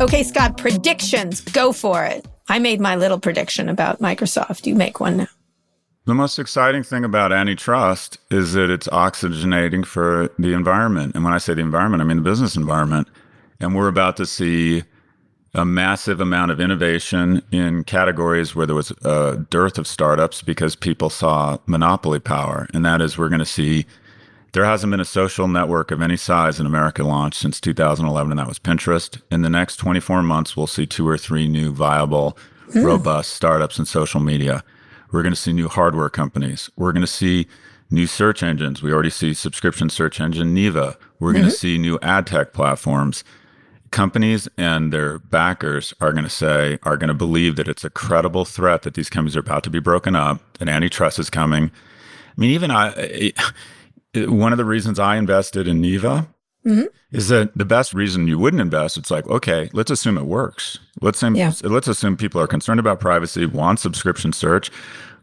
[0.00, 1.42] Okay, Scott, predictions.
[1.42, 2.26] Go for it.
[2.48, 4.64] I made my little prediction about Microsoft.
[4.64, 5.26] You make one now.
[6.06, 11.14] The most exciting thing about antitrust is that it's oxygenating for the environment.
[11.14, 13.08] And when I say the environment, I mean the business environment.
[13.60, 14.84] And we're about to see
[15.52, 20.74] a massive amount of innovation in categories where there was a dearth of startups because
[20.74, 22.66] people saw monopoly power.
[22.72, 23.84] And that is, we're going to see
[24.52, 28.38] there hasn't been a social network of any size in America launched since 2011, and
[28.38, 29.20] that was Pinterest.
[29.30, 32.36] In the next 24 months, we'll see two or three new viable,
[32.70, 32.84] mm.
[32.84, 34.64] robust startups in social media.
[35.12, 36.70] We're going to see new hardware companies.
[36.76, 37.46] We're going to see
[37.90, 38.82] new search engines.
[38.82, 40.96] We already see subscription search engine Neeva.
[41.18, 41.56] We're going to mm-hmm.
[41.56, 43.24] see new ad tech platforms.
[43.90, 47.90] Companies and their backers are going to say, are going to believe that it's a
[47.90, 51.64] credible threat that these companies are about to be broken up, that antitrust is coming.
[51.64, 53.32] I mean, even I,
[54.14, 56.26] one of the reasons I invested in Neeva
[56.66, 56.84] mm-hmm.
[57.12, 60.78] is that the best reason you wouldn't invest, it's like, okay, let's assume it works.
[61.00, 61.52] Let's assume, yeah.
[61.62, 64.70] let's assume people are concerned about privacy, want subscription search,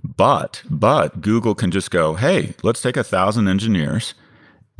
[0.04, 4.14] but but Google can just go, hey, let's take a thousand engineers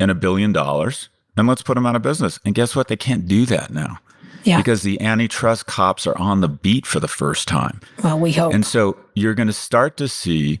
[0.00, 2.38] and a billion dollars and let's put them out of business.
[2.44, 2.88] And guess what?
[2.88, 3.98] They can't do that now.
[4.44, 4.56] Yeah.
[4.56, 7.80] Because the antitrust cops are on the beat for the first time.
[8.02, 8.54] Well, we hope.
[8.54, 10.60] And so you're going to start to see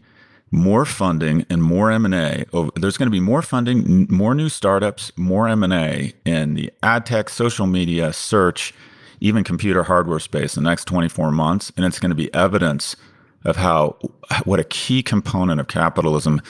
[0.50, 2.44] more funding and more M&A.
[2.74, 7.28] There's going to be more funding, more new startups, more M&A in the ad tech,
[7.28, 8.72] social media, search,
[9.20, 11.72] even computer hardware space in the next 24 months.
[11.76, 12.96] And it's going to be evidence
[13.44, 13.98] of how
[14.44, 16.40] what a key component of capitalism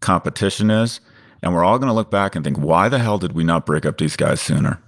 [0.00, 1.00] competition is.
[1.42, 3.66] And we're all going to look back and think, why the hell did we not
[3.66, 4.80] break up these guys sooner?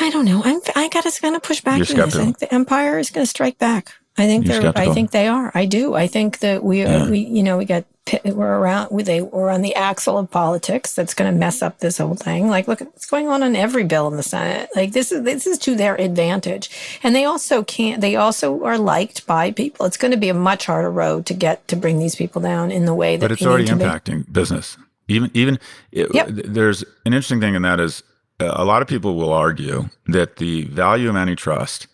[0.00, 0.42] I don't know.
[0.44, 1.80] I'm, I got to kind of push back.
[1.80, 3.94] I think the empire is going to strike back.
[4.18, 4.62] I think You're they're.
[4.62, 4.90] Skeptical.
[4.90, 5.50] I think they are.
[5.54, 5.94] I do.
[5.94, 7.08] I think that we, yeah.
[7.08, 7.84] we, you know, we got
[8.24, 8.88] we're around.
[8.90, 10.94] We, they we're on the axle of politics.
[10.94, 12.48] That's going to mess up this whole thing.
[12.48, 14.68] Like, look, what's going on on every bill in the Senate.
[14.74, 16.68] Like, this is this is to their advantage,
[17.02, 18.00] and they also can't.
[18.00, 19.86] They also are liked by people.
[19.86, 22.70] It's going to be a much harder road to get to bring these people down
[22.70, 23.24] in the way that.
[23.24, 24.76] But it's already impacting business.
[25.08, 25.58] Even even
[25.90, 26.26] yep.
[26.28, 28.02] there's an interesting thing, and that is
[28.46, 31.86] a lot of people will argue that the value of antitrust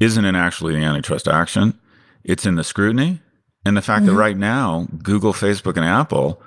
[0.00, 1.78] isn't in actually the antitrust action,
[2.24, 3.20] it's in the scrutiny
[3.64, 4.14] and the fact mm-hmm.
[4.14, 6.42] that right now Google, Facebook, and Apple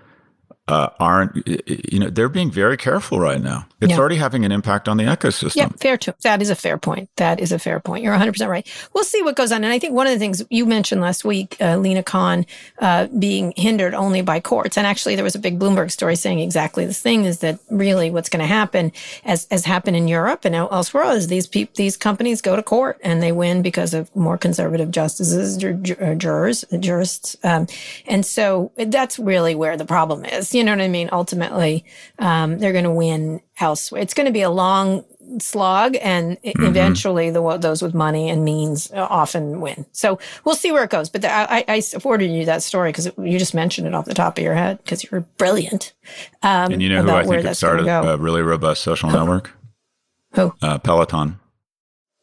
[0.68, 3.66] uh, aren't, you know, they're being very careful right now.
[3.80, 4.00] It's yeah.
[4.00, 5.56] already having an impact on the ecosystem.
[5.56, 7.10] Yeah, fair to that is a fair point.
[7.18, 8.04] That is a fair point.
[8.04, 8.68] You're 100 percent right.
[8.94, 9.64] We'll see what goes on.
[9.64, 12.46] And I think one of the things you mentioned last week, uh, Lina Khan,
[12.80, 16.40] uh, being hindered only by courts, and actually there was a big Bloomberg story saying
[16.40, 18.92] exactly this thing is that really what's going to happen,
[19.24, 23.22] as as happened in Europe and elsewhere, is these these companies go to court and
[23.22, 27.68] they win because of more conservative justices, jurors, jurists, um,
[28.08, 31.10] and so that's really where the problem is you know what I mean?
[31.12, 31.86] Ultimately,
[32.20, 34.02] um, they're going to win elsewhere.
[34.02, 35.04] It's going to be a long
[35.40, 36.64] slog, and mm-hmm.
[36.64, 39.86] eventually, the those with money and means often win.
[39.92, 41.10] So we'll see where it goes.
[41.10, 44.14] But the, I, I forwarded you that story because you just mentioned it off the
[44.14, 45.94] top of your head because you're brilliant.
[46.44, 49.52] Um, and you know who I think started a really robust social network?
[50.34, 50.54] Who?
[50.62, 51.40] Uh, Peloton.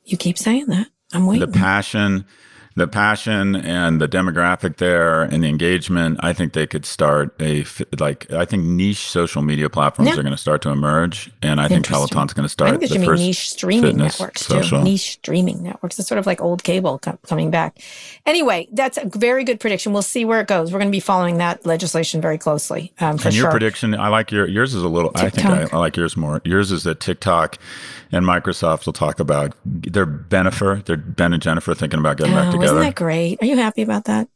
[0.04, 0.88] You keep saying that.
[1.12, 1.50] I'm waiting.
[1.50, 2.26] The passion
[2.76, 7.64] the passion and the demographic there and the engagement, I think they could start a
[8.00, 10.18] like I think niche social media platforms yeah.
[10.18, 12.74] are going to start to emerge, and I think Peloton's going to start.
[12.74, 14.78] I think the first niche streaming networks social.
[14.78, 14.84] too.
[14.84, 15.98] Niche streaming networks.
[16.00, 17.78] It's sort of like old cable co- coming back.
[18.26, 19.92] Anyway, that's a very good prediction.
[19.92, 20.72] We'll see where it goes.
[20.72, 22.92] We're going to be following that legislation very closely.
[22.98, 23.50] Um, for and your sure.
[23.52, 25.12] prediction, I like your yours is a little.
[25.12, 25.44] TikTok.
[25.44, 26.40] I think I, I like yours more.
[26.44, 27.58] Yours is that TikTok
[28.10, 32.36] and Microsoft will talk about their Bennifer, their Ben and Jennifer thinking about getting oh,
[32.36, 32.63] back together.
[32.64, 33.42] Isn't that great?
[33.42, 34.28] Are you happy about that?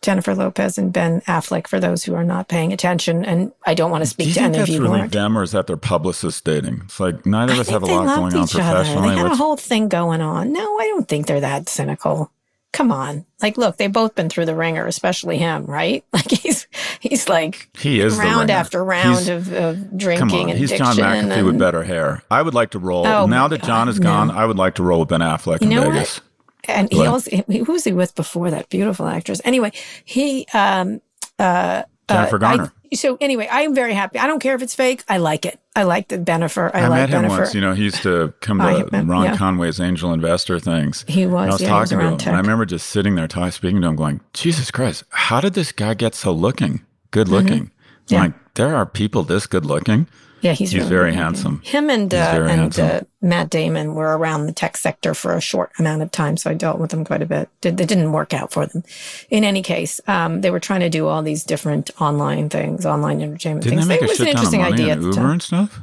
[0.00, 3.90] Jennifer Lopez and Ben Affleck, for those who are not paying attention, and I don't
[3.90, 4.80] want to speak to any of you.
[4.80, 6.82] Really them, or is that their publicists dating?
[6.84, 9.10] It's like neither of us have a lot going on professionally.
[9.10, 10.52] They had a whole thing going on.
[10.52, 12.30] No, I don't think they're that cynical
[12.72, 13.24] come on.
[13.40, 16.04] Like, look, they've both been through the ringer, especially him, right?
[16.18, 16.66] Like he's
[16.98, 20.28] he's like he is round after round of, of, drinking.
[20.28, 20.56] Come on.
[20.56, 22.24] He's John McAfee and, with better hair.
[22.28, 23.06] I would like to roll.
[23.06, 24.34] Oh now that John is gone, no.
[24.34, 26.18] I would like to roll with Ben Affleck you in Vegas.
[26.18, 26.27] What?
[26.68, 29.40] And he also who was he with before that beautiful actress?
[29.44, 29.72] Anyway,
[30.04, 31.00] he um
[31.38, 32.72] uh Jennifer uh, Garner.
[32.92, 34.18] I, so anyway, I'm very happy.
[34.18, 35.04] I don't care if it's fake.
[35.08, 35.60] I like it.
[35.76, 36.70] I like the Bennifer.
[36.74, 37.38] I, I like met him Bennifer.
[37.38, 37.54] once.
[37.54, 39.36] You know, he used to come to met, Ron yeah.
[39.36, 41.04] Conway's angel investor things.
[41.06, 41.42] He was.
[41.42, 42.26] And I was yeah, talking was to him, tech.
[42.28, 45.54] and I remember just sitting there, talking, speaking to him, going, "Jesus Christ, how did
[45.54, 48.14] this guy get so looking, good looking?" Mm-hmm.
[48.14, 48.20] Yeah.
[48.22, 50.08] Like there are people this good looking.
[50.40, 51.60] Yeah, he's, he's really very handsome.
[51.64, 55.72] Him and uh, and uh, Matt Damon were around the tech sector for a short
[55.78, 57.48] amount of time, so I dealt with them quite a bit.
[57.60, 58.84] Did, it didn't work out for them.
[59.30, 63.20] In any case, um, they were trying to do all these different online things, online
[63.20, 63.88] entertainment didn't things.
[63.88, 64.96] They make it was an interesting idea.
[64.96, 65.80] Uber and stuff.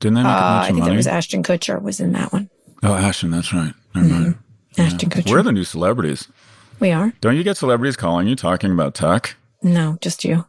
[0.00, 0.90] Didn't they make uh, a bunch I think money?
[0.90, 2.48] there was Ashton Kutcher was in that one.
[2.82, 3.74] Oh, Ashton, that's right.
[3.94, 4.08] Never.
[4.08, 4.80] Mm-hmm.
[4.80, 5.16] Ashton yeah.
[5.16, 5.30] Kutcher.
[5.30, 6.26] We're the new celebrities.
[6.80, 7.12] We are.
[7.20, 9.36] Don't you get celebrities calling you talking about tech?
[9.62, 10.46] No, just you.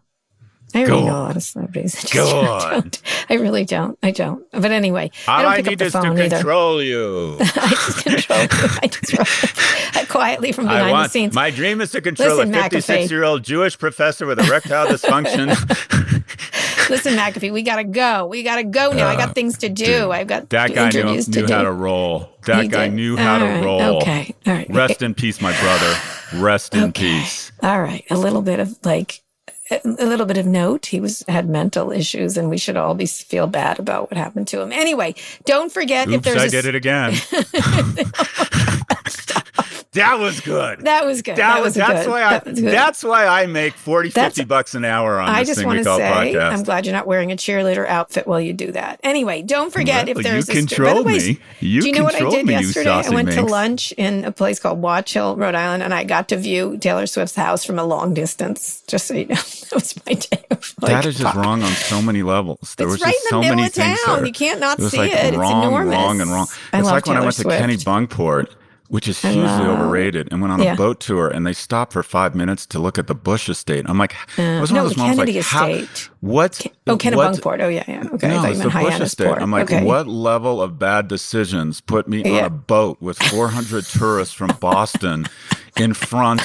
[0.76, 1.96] I already know a lot of celebrities.
[1.98, 2.72] I just Go on.
[2.82, 3.02] Don't.
[3.30, 3.98] I really don't.
[4.02, 4.44] I don't.
[4.52, 6.36] But anyway, All I don't I pick need up the phone to either.
[6.38, 7.38] control you.
[7.42, 8.48] I just control you.
[8.82, 11.34] I just quietly from behind I want, the scenes.
[11.34, 15.50] My dream is to control Listen, a 56 year old Jewish professor with erectile dysfunction.
[16.90, 18.26] Listen, McAfee, we gotta go.
[18.28, 19.08] We gotta go now.
[19.08, 19.86] Uh, I got things to do.
[19.86, 22.30] Dude, I've got that guy knew, knew how to roll.
[22.46, 22.96] That He guy did.
[22.96, 23.64] knew how All to right.
[23.64, 23.82] roll.
[24.02, 24.36] Okay.
[24.46, 24.68] All right.
[24.70, 25.96] Rest in peace, my brother.
[26.36, 27.20] Rest in Okay.
[27.22, 27.52] peace.
[27.62, 28.04] All right.
[28.12, 29.22] A little bit of like
[29.72, 30.88] a little bit of note.
[30.88, 34.48] He was had mental issues, and we should all be feel bad about what happened
[34.50, 34.72] to him.
[34.72, 37.14] Anyway, don't forget if Oops, there's I a, did it again.
[39.94, 40.82] that was good.
[40.82, 41.36] That was good.
[41.38, 42.12] That, That was, was that's good.
[42.12, 45.40] why I That that's why I make 40 That's- 50 bucks an hour on I
[45.44, 45.90] this just want to say,
[46.34, 46.52] podcast.
[46.52, 49.00] I'm glad you're not wearing a cheerleader outfit while you do that.
[49.04, 51.40] Anyway, don't forget Well, if there's you a control the way, me.
[51.60, 52.90] You do you know what I did me, yesterday?
[52.90, 56.30] I went to lunch in a place called Watch Hill, Rhode Island, and I got
[56.30, 58.84] to view Taylor Swift's house from a long distance.
[58.88, 60.46] Just so you know, that was my day.
[60.52, 61.44] Of, like, that is just fuck.
[61.44, 62.76] wrong on so many levels.
[62.78, 64.16] There It's was right just in so the middle many of things town.
[64.18, 64.26] there.
[64.26, 65.26] You can't not was see like it.
[65.26, 65.94] It's wrong, enormous.
[65.96, 66.48] wrong, and wrong.
[66.74, 67.86] I it's like when I went to Kenny Swift.
[68.94, 70.74] Which is oh, hugely love- overrated, and went on Yeah.
[70.74, 73.86] a boat tour, and they stopped for five minutes to look at the Bush estate.
[73.88, 76.10] I'm like, I was one no, of those the moments like, Kennedy how, estate.
[76.20, 76.62] what?
[76.86, 77.60] Oh, Kennebunkport.
[77.60, 78.04] Oh, yeah, yeah.
[78.14, 78.28] Okay.
[78.28, 79.26] No, it's the Bush estate.
[79.30, 79.42] Port.
[79.42, 79.84] I'm like, okay.
[79.84, 85.26] what level of bad decisions put me on a boat with 400 tourists from Boston
[85.78, 86.42] in front,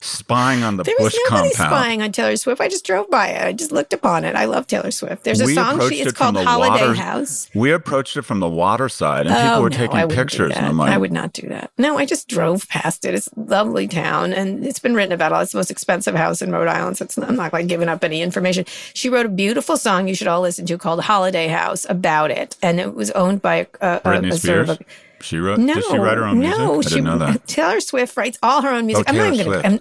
[0.00, 1.70] spying on the There was Bush nobody compound?
[1.70, 2.60] spying on Taylor Swift.
[2.60, 3.42] I just drove by it.
[3.46, 4.34] I just looked upon it.
[4.34, 5.24] I love Taylor Swift.
[5.24, 5.88] There's a We song.
[5.88, 7.48] She, it's it called Holiday water- House.
[7.54, 10.52] We approached it from the water side, and people oh, were no, taking pictures.
[10.56, 11.70] And I'm like, I would not do that.
[11.78, 13.14] No, I just drove past it.
[13.14, 15.32] It's a lovely town, and it's been written about.
[15.42, 16.98] It's the most expensive house in Rhode Island.
[16.98, 18.64] So it's, I'm not like giving up any information.
[18.94, 22.56] She wrote a beautiful song you should all listen to called "Holiday House" about it,
[22.62, 24.78] and it was owned by a, a, Britney a sort of a,
[25.22, 25.58] she wrote.
[25.58, 26.58] no, did she write her own music?
[26.58, 27.46] no, I she, didn't know that.
[27.46, 29.06] Taylor Swift writes all her own music.
[29.08, 29.62] Oh, I'm not even gonna.
[29.64, 29.80] I'm,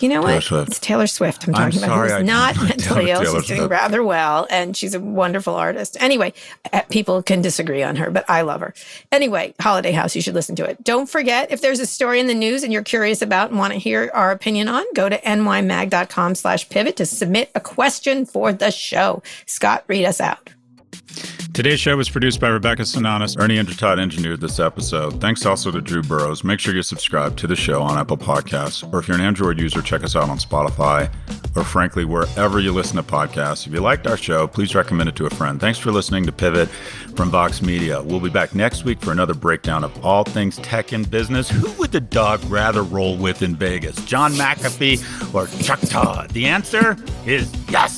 [0.00, 0.42] you know Taylor what?
[0.44, 0.68] Swift.
[0.68, 2.08] It's Taylor Swift I'm I'm talking about.
[2.08, 3.24] sorry, Who's not mentally ill.
[3.40, 5.96] She's doing rather well, and she's a wonderful artist.
[6.00, 6.32] Anyway,
[6.72, 8.74] uh, people can disagree on her, but I love her.
[9.10, 10.84] Anyway, Holiday House, you should listen to it.
[10.84, 13.72] Don't forget, if there's a story in the news and you're curious about and want
[13.72, 18.52] to hear our opinion on, go to nymag.com slash pivot to submit a question for
[18.52, 19.22] the show.
[19.46, 20.50] Scott, read us out.
[21.58, 23.36] Today's show was produced by Rebecca Sananes.
[23.36, 25.20] Ernie Indradat engineered this episode.
[25.20, 26.44] Thanks also to Drew Burrows.
[26.44, 29.58] Make sure you subscribe to the show on Apple Podcasts, or if you're an Android
[29.58, 31.12] user, check us out on Spotify,
[31.56, 33.66] or frankly, wherever you listen to podcasts.
[33.66, 35.60] If you liked our show, please recommend it to a friend.
[35.60, 36.68] Thanks for listening to Pivot
[37.16, 38.00] from Vox Media.
[38.04, 41.50] We'll be back next week for another breakdown of all things tech and business.
[41.50, 46.30] Who would the dog rather roll with in Vegas, John McAfee or Chuck Todd?
[46.30, 46.96] The answer
[47.26, 47.97] is yes.